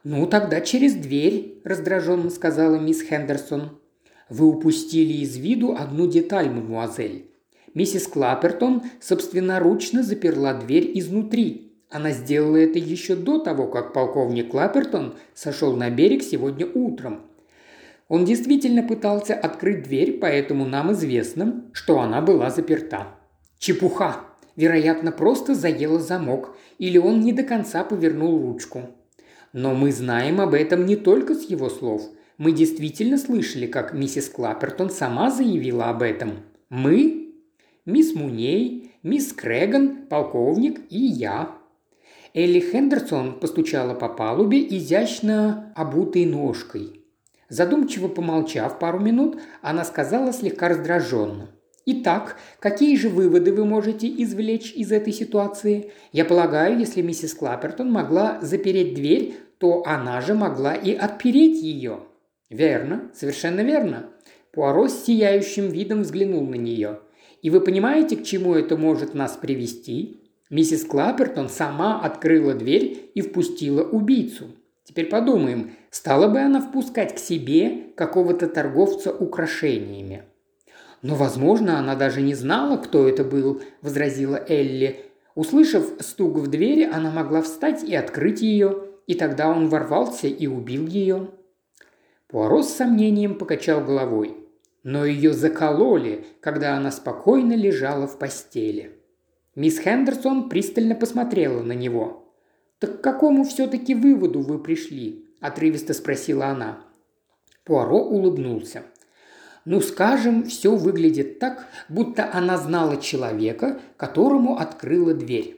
«Ну, 0.03 0.25
тогда 0.25 0.59
через 0.59 0.95
дверь»,– 0.95 1.59
раздраженно 1.63 2.31
сказала 2.31 2.77
мисс 2.77 3.03
Хендерсон. 3.03 3.77
«Вы 4.27 4.47
упустили 4.47 5.13
из 5.13 5.37
виду 5.37 5.75
одну 5.77 6.07
деталь, 6.07 6.49
мадемуазель. 6.49 7.29
Миссис 7.75 8.07
Клаппертон 8.07 8.81
собственноручно 8.99 10.01
заперла 10.01 10.55
дверь 10.55 10.97
изнутри. 10.97 11.73
Она 11.91 12.09
сделала 12.09 12.57
это 12.57 12.79
еще 12.79 13.15
до 13.15 13.37
того, 13.37 13.67
как 13.67 13.93
полковник 13.93 14.49
Клаппертон 14.49 15.13
сошел 15.35 15.75
на 15.75 15.91
берег 15.91 16.23
сегодня 16.23 16.65
утром. 16.65 17.21
Он 18.07 18.23
действительно 18.23 18.83
пытался 18.83 19.33
открыть 19.33 19.83
дверь, 19.83 20.19
поэтому 20.19 20.65
нам 20.65 20.91
известно, 20.91 21.65
что 21.73 21.99
она 21.99 22.21
была 22.21 22.49
заперта. 22.51 23.07
Чепуха. 23.57 24.21
Вероятно, 24.55 25.11
просто 25.11 25.53
заела 25.53 25.99
замок, 25.99 26.55
или 26.77 26.97
он 26.97 27.19
не 27.19 27.33
до 27.33 27.43
конца 27.43 27.83
повернул 27.83 28.41
ручку. 28.41 28.83
Но 29.53 29.73
мы 29.73 29.91
знаем 29.91 30.39
об 30.39 30.53
этом 30.53 30.85
не 30.85 30.95
только 30.95 31.33
с 31.33 31.49
его 31.49 31.69
слов. 31.69 32.03
Мы 32.37 32.51
действительно 32.51 33.17
слышали, 33.17 33.67
как 33.67 33.93
миссис 33.93 34.29
Клаппертон 34.29 34.89
сама 34.89 35.31
заявила 35.31 35.85
об 35.85 36.01
этом. 36.01 36.43
Мы, 36.69 37.33
мисс 37.85 38.13
Муней, 38.13 38.91
мисс 39.03 39.33
Крэган, 39.33 40.07
полковник 40.07 40.81
и 40.89 40.99
я. 40.99 41.55
Элли 42.33 42.59
Хендерсон 42.59 43.39
постучала 43.39 43.93
по 43.93 44.09
палубе 44.09 44.65
изящно 44.77 45.73
обутой 45.75 46.25
ножкой. 46.25 47.04
Задумчиво 47.49 48.07
помолчав 48.07 48.79
пару 48.79 48.99
минут, 48.99 49.39
она 49.61 49.83
сказала 49.83 50.33
слегка 50.33 50.67
раздраженно. 50.69 51.49
«Итак, 51.85 52.37
какие 52.59 52.95
же 52.97 53.09
выводы 53.09 53.53
вы 53.53 53.63
можете 53.63 54.07
извлечь 54.07 54.73
из 54.73 54.91
этой 54.91 55.13
ситуации? 55.13 55.91
Я 56.11 56.25
полагаю, 56.25 56.79
если 56.79 57.03
миссис 57.03 57.35
Клаппертон 57.35 57.91
могла 57.91 58.39
запереть 58.41 58.95
дверь, 58.95 59.35
то 59.59 59.83
она 59.85 60.19
же 60.21 60.33
могла 60.33 60.73
и 60.73 60.93
отпереть 60.93 61.61
ее». 61.61 61.99
«Верно, 62.49 63.11
совершенно 63.13 63.61
верно». 63.61 64.09
Пуаро 64.51 64.87
с 64.87 65.05
сияющим 65.05 65.69
видом 65.69 66.01
взглянул 66.01 66.47
на 66.47 66.55
нее. 66.55 67.01
«И 67.43 67.51
вы 67.51 67.61
понимаете, 67.61 68.17
к 68.17 68.23
чему 68.23 68.55
это 68.55 68.77
может 68.77 69.13
нас 69.13 69.37
привести?» 69.39 70.21
Миссис 70.49 70.85
Клаппертон 70.85 71.49
сама 71.49 71.99
открыла 72.01 72.53
дверь 72.53 73.11
и 73.13 73.21
впустила 73.21 73.83
убийцу. 73.83 74.45
Теперь 74.85 75.07
подумаем, 75.07 75.71
стала 75.89 76.27
бы 76.27 76.39
она 76.39 76.61
впускать 76.61 77.15
к 77.15 77.19
себе 77.19 77.87
какого-то 77.95 78.47
торговца 78.47 79.11
украшениями. 79.11 80.23
«Но, 81.01 81.15
возможно, 81.15 81.79
она 81.79 81.95
даже 81.95 82.21
не 82.21 82.35
знала, 82.35 82.77
кто 82.77 83.07
это 83.07 83.23
был»,– 83.23 83.61
возразила 83.81 84.43
Элли. 84.47 85.01
Услышав 85.33 85.85
стук 85.99 86.37
в 86.37 86.47
двери, 86.47 86.83
она 86.83 87.11
могла 87.11 87.41
встать 87.41 87.83
и 87.83 87.95
открыть 87.95 88.41
ее, 88.41 88.83
и 89.07 89.15
тогда 89.15 89.49
он 89.49 89.69
ворвался 89.69 90.27
и 90.27 90.47
убил 90.47 90.87
ее. 90.87 91.29
Пуаро 92.27 92.61
с 92.63 92.73
сомнением 92.73 93.37
покачал 93.37 93.83
головой. 93.83 94.37
Но 94.83 95.03
ее 95.03 95.33
закололи, 95.33 96.25
когда 96.41 96.77
она 96.77 96.91
спокойно 96.91 97.53
лежала 97.53 98.07
в 98.07 98.19
постели. 98.19 98.91
Мисс 99.55 99.79
Хендерсон 99.79 100.47
пристально 100.47 100.93
посмотрела 100.93 101.63
на 101.63 101.73
него. 101.73 102.24
«Так 102.79 102.99
к 102.99 103.03
какому 103.03 103.43
все-таки 103.43 103.95
выводу 103.95 104.41
вы 104.41 104.59
пришли?»– 104.59 105.25
отрывисто 105.41 105.93
спросила 105.93 106.47
она. 106.47 106.83
Пуаро 107.63 107.97
улыбнулся. 107.97 108.83
«Ну, 109.65 109.81
скажем, 109.81 110.43
все 110.43 110.75
выглядит 110.75 111.39
так, 111.39 111.67
будто 111.89 112.29
она 112.31 112.57
знала 112.57 112.97
человека, 112.97 113.79
которому 113.97 114.57
открыла 114.57 115.13
дверь». 115.13 115.57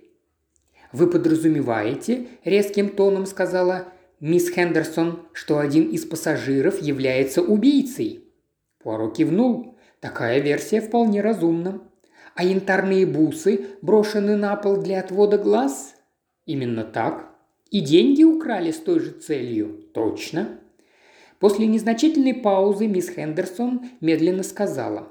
«Вы 0.93 1.08
подразумеваете»,– 1.08 2.27
резким 2.45 2.89
тоном 2.89 3.25
сказала 3.25 3.86
мисс 4.19 4.49
Хендерсон, 4.49 5.27
что 5.34 5.60
один 5.60 5.89
из 5.89 6.06
пассажиров 6.06 6.82
является 6.82 7.41
убийцей. 7.41 8.23
Пуаро 8.80 9.10
кивнул. 9.10 9.77
Такая 9.99 10.39
версия 10.39 10.80
вполне 10.80 11.21
разумна. 11.21 11.82
А 12.36 12.43
янтарные 12.43 13.06
бусы 13.06 13.65
брошены 13.82 14.36
на 14.36 14.56
пол 14.56 14.77
для 14.77 14.99
отвода 14.99 15.38
глаз? 15.38 15.95
Именно 16.47 16.86
так. 16.86 17.29
И 17.69 17.81
деньги 17.81 18.23
украли 18.23 18.71
с 18.71 18.77
той 18.77 19.01
же 19.01 19.12
целью? 19.12 19.83
Точно. 19.93 20.60
После 21.39 21.67
незначительной 21.67 22.33
паузы 22.33 22.88
мисс 22.88 23.10
Хендерсон 23.10 23.81
медленно 24.01 24.43
сказала. 24.43 25.10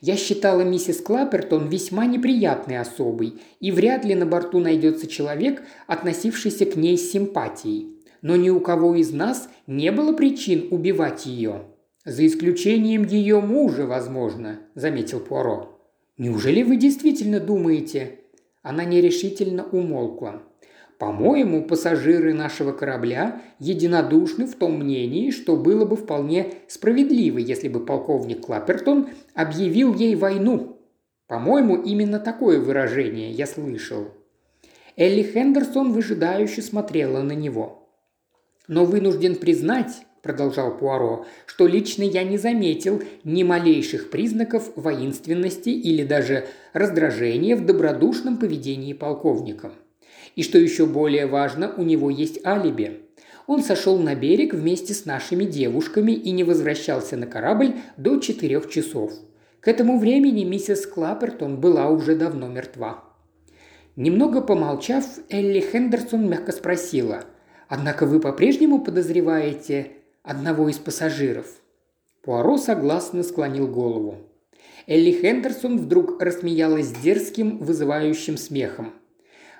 «Я 0.00 0.16
считала 0.16 0.62
миссис 0.62 1.00
Клаппертон 1.00 1.68
весьма 1.68 2.06
неприятной 2.06 2.78
особой, 2.78 3.34
и 3.60 3.70
вряд 3.70 4.04
ли 4.04 4.14
на 4.14 4.26
борту 4.26 4.58
найдется 4.58 5.06
человек, 5.06 5.62
относившийся 5.86 6.64
к 6.66 6.76
ней 6.76 6.98
с 6.98 7.12
симпатией. 7.12 8.02
Но 8.22 8.36
ни 8.36 8.48
у 8.48 8.60
кого 8.60 8.94
из 8.94 9.12
нас 9.12 9.48
не 9.66 9.92
было 9.92 10.12
причин 10.12 10.68
убивать 10.70 11.26
ее. 11.26 11.62
За 12.04 12.26
исключением 12.26 13.04
ее 13.04 13.40
мужа, 13.40 13.86
возможно»,– 13.86 14.60
заметил 14.74 15.20
Пуаро. 15.20 15.78
«Неужели 16.18 16.62
вы 16.62 16.76
действительно 16.76 17.40
думаете?» 17.40 18.20
Она 18.66 18.84
нерешительно 18.84 19.64
умолкла. 19.64 20.42
«По-моему, 20.98 21.62
пассажиры 21.62 22.34
нашего 22.34 22.72
корабля 22.72 23.40
единодушны 23.60 24.44
в 24.48 24.56
том 24.56 24.80
мнении, 24.80 25.30
что 25.30 25.56
было 25.56 25.84
бы 25.84 25.94
вполне 25.94 26.54
справедливо, 26.66 27.38
если 27.38 27.68
бы 27.68 27.86
полковник 27.86 28.46
Клаппертон 28.46 29.10
объявил 29.34 29.94
ей 29.94 30.16
войну. 30.16 30.80
По-моему, 31.28 31.76
именно 31.76 32.18
такое 32.18 32.58
выражение 32.58 33.30
я 33.30 33.46
слышал». 33.46 34.08
Элли 34.96 35.22
Хендерсон 35.22 35.92
выжидающе 35.92 36.60
смотрела 36.60 37.22
на 37.22 37.34
него. 37.36 37.88
«Но 38.66 38.84
вынужден 38.84 39.36
признать, 39.36 40.04
продолжал 40.26 40.76
Пуаро, 40.76 41.24
что 41.46 41.68
лично 41.68 42.02
я 42.02 42.24
не 42.24 42.36
заметил 42.36 43.00
ни 43.22 43.44
малейших 43.44 44.10
признаков 44.10 44.72
воинственности 44.74 45.68
или 45.68 46.02
даже 46.02 46.46
раздражения 46.72 47.54
в 47.54 47.64
добродушном 47.64 48.36
поведении 48.36 48.92
полковника. 48.92 49.70
И 50.34 50.42
что 50.42 50.58
еще 50.58 50.86
более 50.86 51.26
важно, 51.26 51.72
у 51.76 51.82
него 51.82 52.10
есть 52.10 52.44
алиби. 52.44 53.02
Он 53.46 53.62
сошел 53.62 53.98
на 53.98 54.16
берег 54.16 54.52
вместе 54.52 54.94
с 54.94 55.04
нашими 55.04 55.44
девушками 55.44 56.10
и 56.10 56.32
не 56.32 56.42
возвращался 56.42 57.16
на 57.16 57.28
корабль 57.28 57.76
до 57.96 58.18
четырех 58.18 58.68
часов. 58.68 59.12
К 59.60 59.68
этому 59.68 60.00
времени 60.00 60.42
миссис 60.42 60.86
Клаппертон 60.86 61.60
была 61.60 61.88
уже 61.88 62.16
давно 62.16 62.48
мертва. 62.48 63.04
Немного 63.94 64.40
помолчав, 64.40 65.04
Элли 65.30 65.60
Хендерсон 65.60 66.28
мягко 66.28 66.50
спросила– 66.50 67.22
Однако 67.68 68.06
вы 68.06 68.20
по-прежнему 68.20 68.80
подозреваете 68.80 69.92
одного 70.26 70.68
из 70.68 70.76
пассажиров. 70.76 71.46
Пуаро 72.22 72.58
согласно 72.58 73.22
склонил 73.22 73.68
голову. 73.68 74.16
Элли 74.86 75.12
Хендерсон 75.12 75.78
вдруг 75.78 76.20
рассмеялась 76.20 76.90
дерзким, 76.90 77.58
вызывающим 77.58 78.36
смехом. 78.36 78.92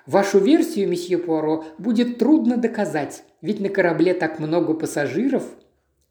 «Вашу 0.05 0.39
версию, 0.39 0.89
месье 0.89 1.17
Пуаро, 1.17 1.65
будет 1.77 2.17
трудно 2.17 2.57
доказать, 2.57 3.23
ведь 3.41 3.59
на 3.59 3.69
корабле 3.69 4.13
так 4.13 4.39
много 4.39 4.73
пассажиров». 4.73 5.43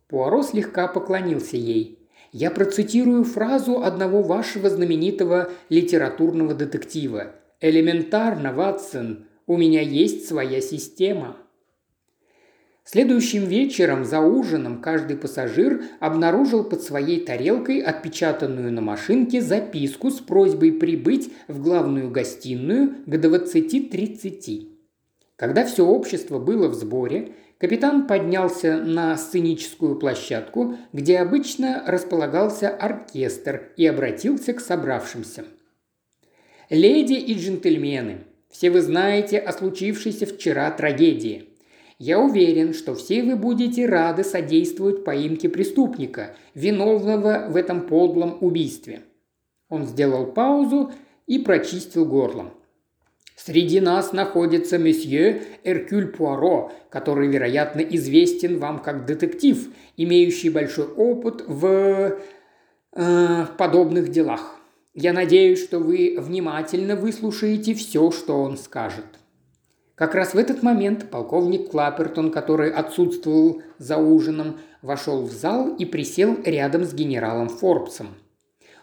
Пуаро 0.08 0.42
слегка 0.42 0.88
поклонился 0.88 1.56
ей. 1.56 1.98
«Я 2.32 2.50
процитирую 2.50 3.24
фразу 3.24 3.82
одного 3.82 4.22
вашего 4.22 4.68
знаменитого 4.68 5.50
литературного 5.68 6.54
детектива. 6.54 7.32
«Элементарно, 7.60 8.52
Ватсон, 8.52 9.26
у 9.46 9.56
меня 9.56 9.80
есть 9.80 10.28
своя 10.28 10.60
система». 10.60 11.38
Следующим 12.88 13.46
вечером 13.46 14.04
за 14.04 14.20
ужином 14.20 14.80
каждый 14.80 15.16
пассажир 15.16 15.82
обнаружил 15.98 16.62
под 16.62 16.82
своей 16.82 17.18
тарелкой 17.18 17.80
отпечатанную 17.80 18.72
на 18.72 18.80
машинке 18.80 19.40
записку 19.40 20.08
с 20.12 20.20
просьбой 20.20 20.72
прибыть 20.72 21.32
в 21.48 21.60
главную 21.60 22.12
гостиную 22.12 22.94
к 23.04 23.12
20.30. 23.12 24.68
Когда 25.34 25.66
все 25.66 25.84
общество 25.84 26.38
было 26.38 26.68
в 26.68 26.74
сборе, 26.74 27.32
капитан 27.58 28.06
поднялся 28.06 28.76
на 28.76 29.16
сценическую 29.16 29.96
площадку, 29.96 30.76
где 30.92 31.18
обычно 31.18 31.82
располагался 31.88 32.68
оркестр, 32.68 33.72
и 33.76 33.84
обратился 33.84 34.52
к 34.52 34.60
собравшимся. 34.60 35.44
«Леди 36.70 37.14
и 37.14 37.34
джентльмены, 37.34 38.18
Все 38.48 38.70
вы 38.70 38.80
знаете 38.80 39.40
о 39.40 39.52
случившейся 39.52 40.24
вчера 40.24 40.70
трагедии. 40.70 41.45
Я 41.98 42.20
уверен, 42.20 42.74
что 42.74 42.94
все 42.94 43.22
вы 43.22 43.36
будете 43.36 43.86
рады 43.86 44.22
содействовать 44.22 45.04
поимке 45.04 45.48
преступника, 45.48 46.36
виновного 46.54 47.46
в 47.48 47.56
этом 47.56 47.86
подлом 47.86 48.38
убийстве». 48.40 49.02
Он 49.68 49.86
сделал 49.86 50.26
паузу 50.26 50.92
и 51.26 51.38
прочистил 51.38 52.04
горло. 52.04 52.52
Среди 53.36 53.80
нас 53.80 54.12
находится 54.12 54.78
месье 54.78 55.42
Эркюль 55.62 56.08
Пуаро, 56.08 56.72
который, 56.88 57.28
вероятно, 57.28 57.80
известен 57.80 58.58
вам 58.58 58.78
как 58.78 59.04
детектив, 59.04 59.68
имеющий 59.98 60.48
большой 60.48 60.86
опыт 60.86 61.44
в 61.46 62.16
э, 62.92 63.46
подобных 63.58 64.10
делах. 64.10 64.56
Я 64.94 65.12
надеюсь, 65.12 65.62
что 65.62 65.78
вы 65.78 66.16
внимательно 66.18 66.96
выслушаете 66.96 67.74
все, 67.74 68.10
что 68.10 68.40
он 68.40 68.56
скажет. 68.56 69.04
Как 69.96 70.14
раз 70.14 70.34
в 70.34 70.38
этот 70.38 70.62
момент 70.62 71.10
полковник 71.10 71.70
Клапертон, 71.70 72.30
который 72.30 72.70
отсутствовал 72.70 73.62
за 73.78 73.96
ужином, 73.96 74.58
вошел 74.82 75.22
в 75.22 75.32
зал 75.32 75.74
и 75.74 75.86
присел 75.86 76.36
рядом 76.44 76.84
с 76.84 76.92
генералом 76.92 77.48
Форбсом. 77.48 78.08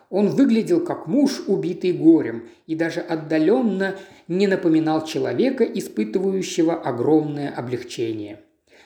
Он 0.10 0.30
выглядел 0.30 0.84
как 0.84 1.06
муж, 1.08 1.44
убитый 1.46 1.94
горем, 1.94 2.50
и 2.66 2.74
даже 2.76 3.00
отдаленно 3.00 3.96
не 4.28 4.48
напоминал 4.48 5.06
человека, 5.06 5.64
испытывающего 5.64 6.74
огромное 6.74 7.50
облегчение. 7.50 8.40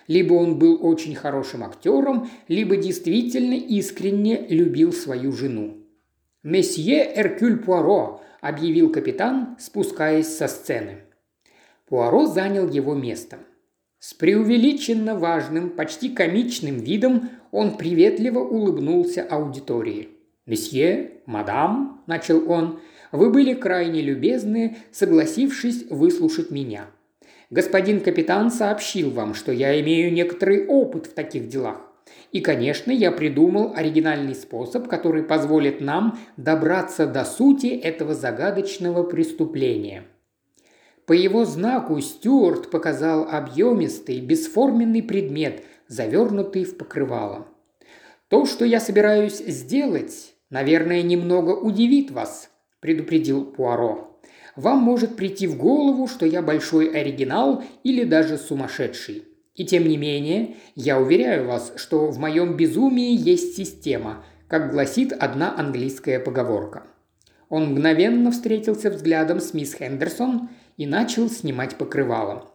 Либо 0.07 0.33
он 0.33 0.59
был 0.59 0.85
очень 0.85 1.15
хорошим 1.15 1.63
актером, 1.63 2.29
либо 2.49 2.75
действительно 2.75 3.53
искренне 3.53 4.47
любил 4.49 4.91
свою 4.91 5.31
жену. 5.31 5.77
«Месье 6.43 7.09
Эркюль 7.15 7.57
Пуаро»,– 7.57 8.21
объявил 8.41 8.91
капитан, 8.91 9.55
спускаясь 9.59 10.37
со 10.37 10.47
сцены. 10.47 11.06
Пуаро 11.87 12.25
занял 12.25 12.69
его 12.69 12.93
место. 12.93 13.37
С 13.99 14.13
преувеличенно 14.13 15.15
важным, 15.15 15.69
почти 15.69 16.09
комичным 16.09 16.77
видом 16.77 17.29
он 17.51 17.77
приветливо 17.77 18.39
улыбнулся 18.39 19.23
аудитории. 19.23 20.09
«Месье, 20.45 21.11
мадам»,– 21.25 22.03
начал 22.07 22.49
он,– 22.49 22.79
«вы 23.11 23.29
были 23.29 23.53
крайне 23.53 24.01
любезны, 24.01 24.77
согласившись 24.91 25.89
выслушать 25.89 26.51
меня. 26.51 26.87
Господин 27.49 28.01
капитан 28.01 28.51
сообщил 28.51 29.09
вам, 29.09 29.33
что 29.33 29.53
я 29.53 29.79
имею 29.81 30.11
некоторый 30.11 30.67
опыт 30.67 31.07
в 31.07 31.13
таких 31.13 31.47
делах. 31.47 31.81
И, 32.33 32.41
конечно, 32.41 32.91
я 32.91 33.11
придумал 33.11 33.73
оригинальный 33.75 34.35
способ, 34.35 34.87
который 34.87 35.23
позволит 35.23 35.79
нам 35.79 36.19
добраться 36.35 37.07
до 37.07 37.23
сути 37.23 37.67
этого 37.67 38.13
загадочного 38.13 39.03
преступления. 39.03 40.03
По 41.07 41.13
его 41.13 41.45
знаку 41.45 42.01
Стюарт 42.01 42.69
показал 42.69 43.29
объемистый, 43.31 44.19
бесформенный 44.19 45.01
предмет, 45.01 45.63
завернутый 45.87 46.65
в 46.65 46.77
покрывало. 46.77 47.47
То, 48.27 48.45
что 48.45 48.65
я 48.65 48.81
собираюсь 48.81 49.37
сделать, 49.37 50.33
наверное, 50.49 51.01
немного 51.01 51.51
удивит 51.51 52.11
вас, 52.11 52.49
предупредил 52.81 53.45
Пуаро. 53.45 54.19
Вам 54.57 54.79
может 54.79 55.15
прийти 55.15 55.47
в 55.47 55.57
голову, 55.57 56.07
что 56.07 56.25
я 56.25 56.41
большой 56.41 56.89
оригинал 56.89 57.63
или 57.85 58.03
даже 58.03 58.37
сумасшедший. 58.37 59.23
И 59.55 59.65
тем 59.65 59.87
не 59.87 59.95
менее, 59.95 60.57
я 60.75 60.99
уверяю 60.99 61.47
вас, 61.47 61.71
что 61.77 62.07
в 62.07 62.19
моем 62.19 62.57
безумии 62.57 63.15
есть 63.15 63.55
система, 63.55 64.25
как 64.49 64.71
гласит 64.71 65.13
одна 65.13 65.57
английская 65.57 66.19
поговорка. 66.19 66.83
Он 67.47 67.71
мгновенно 67.71 68.31
встретился 68.31 68.89
взглядом 68.89 69.39
с 69.39 69.53
мисс 69.53 69.73
Хендерсон 69.73 70.49
и 70.77 70.85
начал 70.85 71.29
снимать 71.29 71.75
покрывало. 71.75 72.53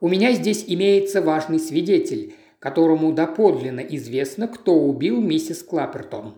«У 0.00 0.08
меня 0.08 0.32
здесь 0.32 0.64
имеется 0.66 1.22
важный 1.22 1.58
свидетель, 1.58 2.34
которому 2.62 3.12
доподлинно 3.12 3.80
известно, 3.80 4.46
кто 4.46 4.74
убил 4.74 5.20
миссис 5.20 5.64
Клаппертон. 5.64 6.34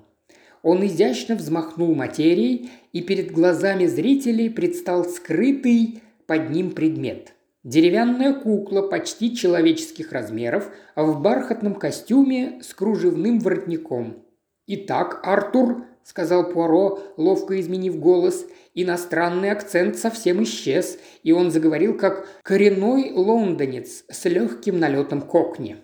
Он 0.63 0.87
изящно 0.87 1.35
взмахнул 1.35 1.95
материей, 1.95 2.71
и 2.93 3.03
перед 3.03 3.31
глазами 3.31 3.85
зрителей 3.85 4.49
предстал 4.49 5.05
скрытый 5.05 6.03
под 6.27 6.49
ним 6.49 6.71
предмет. 6.71 7.35
Деревянная 7.63 8.33
кукла 8.33 8.81
почти 8.81 9.37
человеческих 9.37 10.13
размеров 10.13 10.71
в 10.97 11.21
бархатном 11.21 11.75
костюме 11.75 12.61
с 12.63 12.73
кружевным 12.73 13.41
воротником. 13.41 14.25
«Итак, 14.67 15.21
Артур»,– 15.23 15.85
сказал 16.05 16.49
Пуаро, 16.49 17.01
ловко 17.17 17.59
изменив 17.61 17.99
голос,– 17.99 18.47
иностранный 18.75 19.51
акцент 19.51 19.97
совсем 19.97 20.43
исчез, 20.43 20.99
и 21.23 21.33
он 21.33 21.51
заговорил 21.51 21.97
как 21.97 22.27
коренной 22.43 23.13
лондонец 23.13 24.05
с 24.11 24.25
легким 24.27 24.79
налетом 24.79 25.23
кокни. 25.23 25.77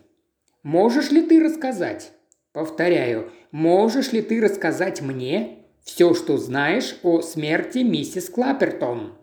«Можешь 0.63 1.11
ли 1.11 1.23
ты 1.23 1.43
рассказать?» 1.43 2.13
«Повторяю, 2.53 3.31
можешь 3.53 4.13
ли 4.13 4.23
ты 4.23 4.41
рассказать 4.41 5.01
мне 5.01 5.67
все, 5.85 6.15
что 6.15 6.37
знаешь 6.37 6.99
о 7.05 7.23
смерти 7.23 7.79
миссис 7.79 8.29
Клаппертон?» 8.29 9.15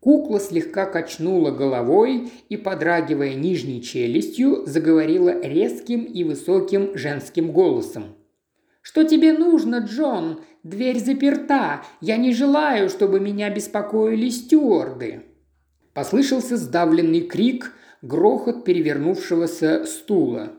Кукла 0.00 0.40
слегка 0.40 0.86
качнула 0.86 1.52
головой 1.52 2.32
и, 2.48 2.56
подрагивая 2.56 3.34
нижней 3.34 3.80
челюстью, 3.80 4.66
заговорила 4.66 5.40
резким 5.40 6.02
и 6.02 6.24
высоким 6.24 6.98
женским 6.98 7.52
голосом. 7.52 8.16
«Что 8.82 9.04
тебе 9.04 9.32
нужно, 9.32 9.76
Джон? 9.78 10.42
Дверь 10.64 10.98
заперта. 10.98 11.82
Я 12.00 12.16
не 12.16 12.32
желаю, 12.34 12.88
чтобы 12.88 13.20
меня 13.20 13.48
беспокоили 13.48 14.28
стюарды». 14.28 15.22
Послышался 15.94 16.56
сдавленный 16.56 17.20
крик, 17.20 17.72
грохот 18.02 18.64
перевернувшегося 18.64 19.84
стула. 19.86 20.52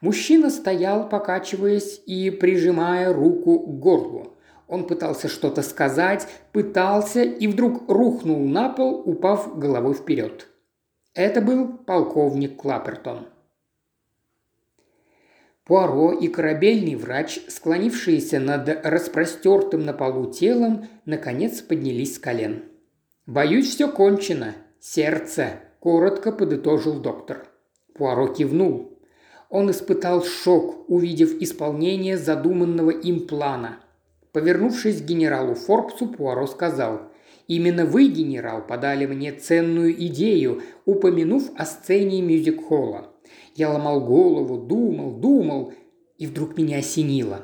Мужчина 0.00 0.50
стоял, 0.50 1.08
покачиваясь 1.08 2.00
и 2.06 2.30
прижимая 2.30 3.12
руку 3.12 3.58
к 3.58 3.78
горлу. 3.80 4.36
Он 4.68 4.86
пытался 4.86 5.28
что-то 5.28 5.62
сказать, 5.62 6.28
пытался 6.52 7.22
и 7.22 7.46
вдруг 7.46 7.88
рухнул 7.90 8.40
на 8.46 8.68
пол, 8.68 9.02
упав 9.04 9.58
головой 9.58 9.94
вперед. 9.94 10.46
Это 11.14 11.40
был 11.40 11.78
полковник 11.78 12.56
Клапертон. 12.56 13.28
Пуаро 15.64 16.12
и 16.12 16.28
корабельный 16.28 16.94
врач, 16.94 17.40
склонившиеся 17.48 18.38
над 18.38 18.68
распростертым 18.84 19.86
на 19.86 19.94
полу 19.94 20.30
телом, 20.30 20.88
наконец 21.06 21.62
поднялись 21.62 22.16
с 22.16 22.18
колен. 22.18 22.64
«Боюсь, 23.24 23.70
все 23.70 23.90
кончено. 23.90 24.54
Сердце»,– 24.78 25.60
коротко 25.80 26.32
подытожил 26.32 27.00
доктор. 27.00 27.48
Пуаро 27.94 28.26
кивнул. 28.26 28.98
Он 29.48 29.70
испытал 29.70 30.22
шок, 30.22 30.84
увидев 30.90 31.40
исполнение 31.40 32.18
задуманного 32.18 32.90
им 32.90 33.26
плана. 33.26 33.78
Повернувшись 34.32 35.00
к 35.00 35.04
генералу 35.06 35.54
Форбсу, 35.54 36.08
Пуаро 36.08 36.46
сказал 36.46 37.10
«Именно 37.46 37.86
вы, 37.86 38.08
генерал, 38.08 38.66
подали 38.66 39.06
мне 39.06 39.32
ценную 39.32 39.94
идею, 40.06 40.60
упомянув 40.84 41.50
о 41.56 41.64
сцене 41.64 42.20
мюзик-холла. 42.20 43.13
Я 43.54 43.70
ломал 43.70 44.00
голову, 44.00 44.58
думал, 44.58 45.12
думал, 45.12 45.72
и 46.18 46.26
вдруг 46.26 46.56
меня 46.56 46.78
осенило. 46.78 47.42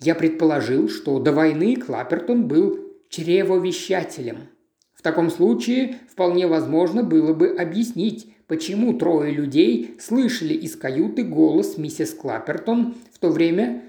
Я 0.00 0.14
предположил, 0.14 0.88
что 0.88 1.18
до 1.18 1.32
войны 1.32 1.76
Клапертон 1.76 2.48
был 2.48 2.78
чревовещателем. 3.08 4.48
В 4.94 5.02
таком 5.02 5.30
случае 5.30 5.98
вполне 6.10 6.46
возможно 6.46 7.02
было 7.02 7.32
бы 7.32 7.48
объяснить, 7.48 8.34
почему 8.46 8.98
трое 8.98 9.32
людей 9.32 9.96
слышали 9.98 10.54
из 10.54 10.76
каюты 10.76 11.22
голос 11.22 11.78
миссис 11.78 12.12
Клапертон 12.12 12.94
в 13.12 13.18
то 13.18 13.30
время, 13.30 13.84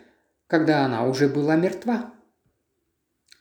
когда 0.47 0.85
она 0.85 1.07
уже 1.07 1.27
была 1.27 1.55
мертва. 1.55 2.13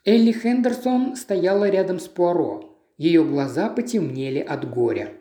Элли 0.04 0.32
Хендерсон 0.32 1.14
стояла 1.14 1.68
рядом 1.68 2.00
с 2.00 2.08
Пуаро. 2.08 2.76
Ее 2.96 3.24
глаза 3.24 3.68
потемнели 3.68 4.38
от 4.40 4.68
горя. 4.68 5.12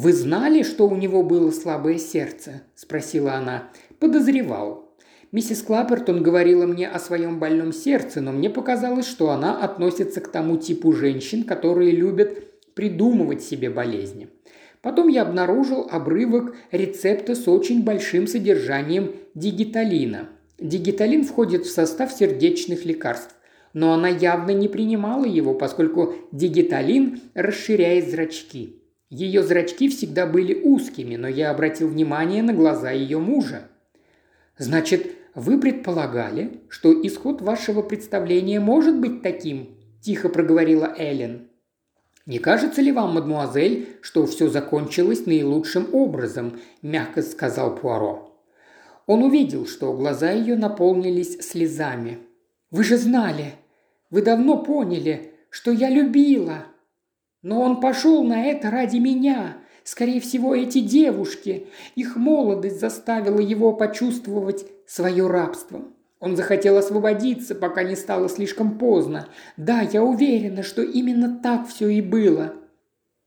«Вы 0.00 0.12
знали, 0.12 0.62
что 0.62 0.88
у 0.88 0.94
него 0.94 1.24
было 1.24 1.50
слабое 1.50 1.98
сердце?»– 1.98 2.62
спросила 2.76 3.32
она. 3.32 3.64
«Подозревал. 3.98 4.94
Миссис 5.32 5.60
Клаппертон 5.60 6.22
говорила 6.22 6.66
мне 6.66 6.86
о 6.88 7.00
своем 7.00 7.40
больном 7.40 7.72
сердце, 7.72 8.20
но 8.20 8.30
мне 8.30 8.48
показалось, 8.48 9.08
что 9.08 9.30
она 9.30 9.60
относится 9.60 10.20
к 10.20 10.28
тому 10.28 10.56
типу 10.56 10.92
женщин, 10.92 11.42
которые 11.42 11.90
любят 11.90 12.32
придумывать 12.74 13.42
себе 13.42 13.70
болезни. 13.70 14.28
Потом 14.82 15.08
я 15.08 15.22
обнаружил 15.22 15.88
обрывок 15.90 16.54
рецепта 16.70 17.34
с 17.34 17.48
очень 17.48 17.82
большим 17.82 18.28
содержанием 18.28 19.16
дигиталина. 19.34 20.28
Дигиталин 20.60 21.24
входит 21.24 21.66
в 21.66 21.72
состав 21.72 22.12
сердечных 22.12 22.84
лекарств 22.84 23.34
но 23.74 23.92
она 23.92 24.08
явно 24.08 24.50
не 24.50 24.66
принимала 24.66 25.24
его, 25.24 25.54
поскольку 25.54 26.14
дигиталин 26.32 27.20
расширяет 27.34 28.10
зрачки. 28.10 28.77
Ее 29.10 29.42
зрачки 29.42 29.88
всегда 29.88 30.26
были 30.26 30.54
узкими, 30.54 31.16
но 31.16 31.28
я 31.28 31.50
обратил 31.50 31.88
внимание 31.88 32.42
на 32.42 32.52
глаза 32.52 32.90
ее 32.90 33.18
мужа. 33.18 33.68
«Значит, 34.58 35.14
вы 35.34 35.58
предполагали, 35.58 36.60
что 36.68 36.92
исход 37.06 37.40
вашего 37.40 37.80
представления 37.80 38.60
может 38.60 38.98
быть 38.98 39.22
таким?»– 39.22 39.76
тихо 40.02 40.28
проговорила 40.28 40.94
Эллен. 40.98 41.48
«Не 42.26 42.38
кажется 42.38 42.82
ли 42.82 42.92
вам, 42.92 43.14
мадмуазель, 43.14 43.88
что 44.02 44.26
все 44.26 44.48
закончилось 44.48 45.24
наилучшим 45.24 45.94
образом?»– 45.94 46.60
мягко 46.82 47.22
сказал 47.22 47.76
Пуаро. 47.76 48.38
Он 49.06 49.22
увидел, 49.22 49.66
что 49.66 49.94
глаза 49.94 50.32
ее 50.32 50.54
наполнились 50.54 51.40
слезами. 51.40 52.18
«Вы 52.70 52.84
же 52.84 52.98
знали, 52.98 53.54
вы 54.10 54.20
давно 54.20 54.62
поняли, 54.62 55.32
что 55.48 55.70
я 55.70 55.88
любила. 55.88 56.66
Но 57.42 57.60
он 57.60 57.80
пошел 57.80 58.22
на 58.24 58.44
это 58.44 58.70
ради 58.70 58.98
меня. 58.98 59.58
Скорее 59.84 60.20
всего, 60.20 60.54
эти 60.54 60.80
девушки, 60.80 61.66
их 61.94 62.16
молодость 62.16 62.80
заставила 62.80 63.40
его 63.40 63.72
почувствовать 63.72 64.66
свое 64.86 65.26
рабство. 65.26 65.84
Он 66.20 66.36
захотел 66.36 66.76
освободиться, 66.76 67.54
пока 67.54 67.84
не 67.84 67.94
стало 67.94 68.28
слишком 68.28 68.78
поздно. 68.78 69.28
Да, 69.56 69.80
я 69.80 70.02
уверена, 70.02 70.62
что 70.62 70.82
именно 70.82 71.38
так 71.42 71.68
все 71.68 71.88
и 71.88 72.00
было. 72.00 72.54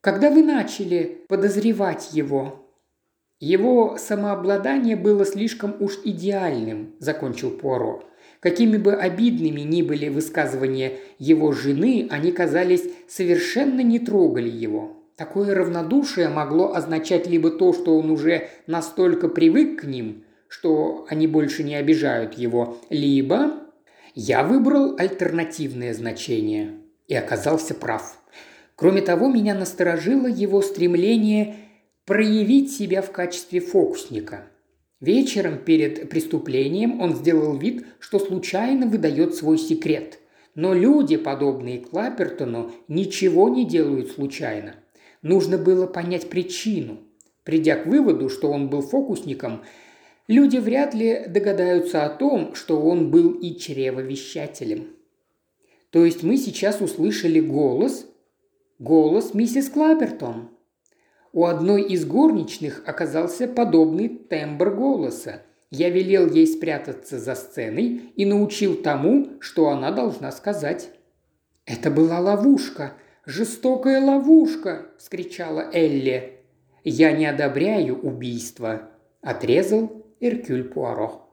Когда 0.02 0.30
вы 0.30 0.44
начали 0.44 1.24
подозревать 1.28 2.10
его?» 2.14 2.71
«Его 3.42 3.98
самообладание 3.98 4.96
было 4.96 5.26
слишком 5.26 5.76
уж 5.80 5.98
идеальным»,– 6.06 6.94
закончил 7.00 7.50
Пуаро. 7.50 8.04
Какими 8.40 8.78
бы 8.78 8.94
обидными 8.94 9.62
ни 9.62 9.82
были 9.82 10.10
высказывания 10.10 10.94
его 11.18 11.52
жены, 11.52 12.08
они 12.12 12.32
казались 12.32 12.84
совершенно 13.08 13.82
не 13.82 13.98
трогали 13.98 14.48
его. 14.50 14.96
Такое 15.16 15.56
равнодушие 15.56 16.30
могло 16.30 16.76
означать 16.76 17.26
либо 17.26 17.50
то, 17.50 17.74
что 17.74 17.98
он 17.98 18.12
уже 18.12 18.50
настолько 18.68 19.28
привык 19.28 19.82
к 19.82 19.84
ним, 19.86 20.24
что 20.48 21.08
они 21.10 21.26
больше 21.26 21.64
не 21.64 21.74
обижают 21.74 22.36
его, 22.36 22.78
либо 22.92 23.54
я 24.14 24.44
выбрал 24.44 24.96
альтернативное 25.00 25.96
значение 25.96 26.74
и 27.08 27.16
оказался 27.16 27.74
прав. 27.74 28.20
Кроме 28.76 29.02
того, 29.02 29.28
меня 29.30 29.56
насторожило 29.56 30.28
его 30.28 30.62
стремление 30.62 31.56
проявить 32.12 32.74
себя 32.74 33.02
в 33.02 33.14
качестве 33.14 33.62
фокусника. 33.62 34.50
Вечером 35.00 35.60
перед 35.60 36.10
преступлением 36.10 37.00
он 37.00 37.16
сделал 37.16 37.56
вид, 37.56 37.86
что 38.00 38.20
случайно 38.20 38.86
выдает 38.86 39.34
свой 39.34 39.58
секрет. 39.58 40.20
Но 40.54 40.74
люди, 40.74 41.16
подобные 41.16 41.80
Клапертону, 41.80 42.74
ничего 42.90 43.48
не 43.48 43.64
делают 43.64 44.12
случайно. 44.12 44.76
Нужно 45.22 45.58
было 45.58 45.88
понять 45.88 46.30
причину. 46.30 46.98
Придя 47.46 47.78
к 47.78 47.86
выводу, 47.86 48.28
что 48.28 48.52
он 48.52 48.70
был 48.70 48.82
фокусником, 48.82 49.62
люди 50.28 50.58
вряд 50.58 50.94
ли 50.94 51.24
догадаются 51.30 52.04
о 52.04 52.10
том, 52.10 52.56
что 52.56 52.82
он 52.82 53.10
был 53.10 53.32
и 53.32 53.56
чревовещателем. 53.56 54.90
То 55.92 56.04
есть 56.04 56.24
мы 56.24 56.36
сейчас 56.36 56.82
услышали 56.82 57.40
голос, 57.40 58.06
голос 58.80 59.34
миссис 59.34 59.70
Клапертон. 59.70 60.51
У 61.34 61.46
одной 61.46 61.84
из 61.84 62.06
горничных 62.06 62.84
оказался 62.86 63.48
подобный 63.48 64.10
тембр 64.10 64.72
голоса. 64.72 65.44
Я 65.70 65.90
велел 65.90 66.30
ей 66.30 66.46
спрятаться 66.46 67.18
за 67.20 67.36
сценой 67.36 68.12
и 68.16 68.26
научил 68.26 68.76
тому, 68.76 69.30
что 69.40 69.70
она 69.70 69.92
должна 69.92 70.32
сказать. 70.34 70.90
«Это 71.66 71.90
была 71.90 72.20
ловушка, 72.20 72.94
жестокая 73.26 74.02
ловушка!»– 74.02 74.88
вскричала 74.98 75.70
Элли. 75.72 76.40
«Я 76.84 77.14
не 77.14 77.26
одобряю 77.26 77.98
убийства»,– 77.98 78.90
отрезал 79.22 80.04
Эркюль 80.20 80.66
Пуаро. 80.66 81.31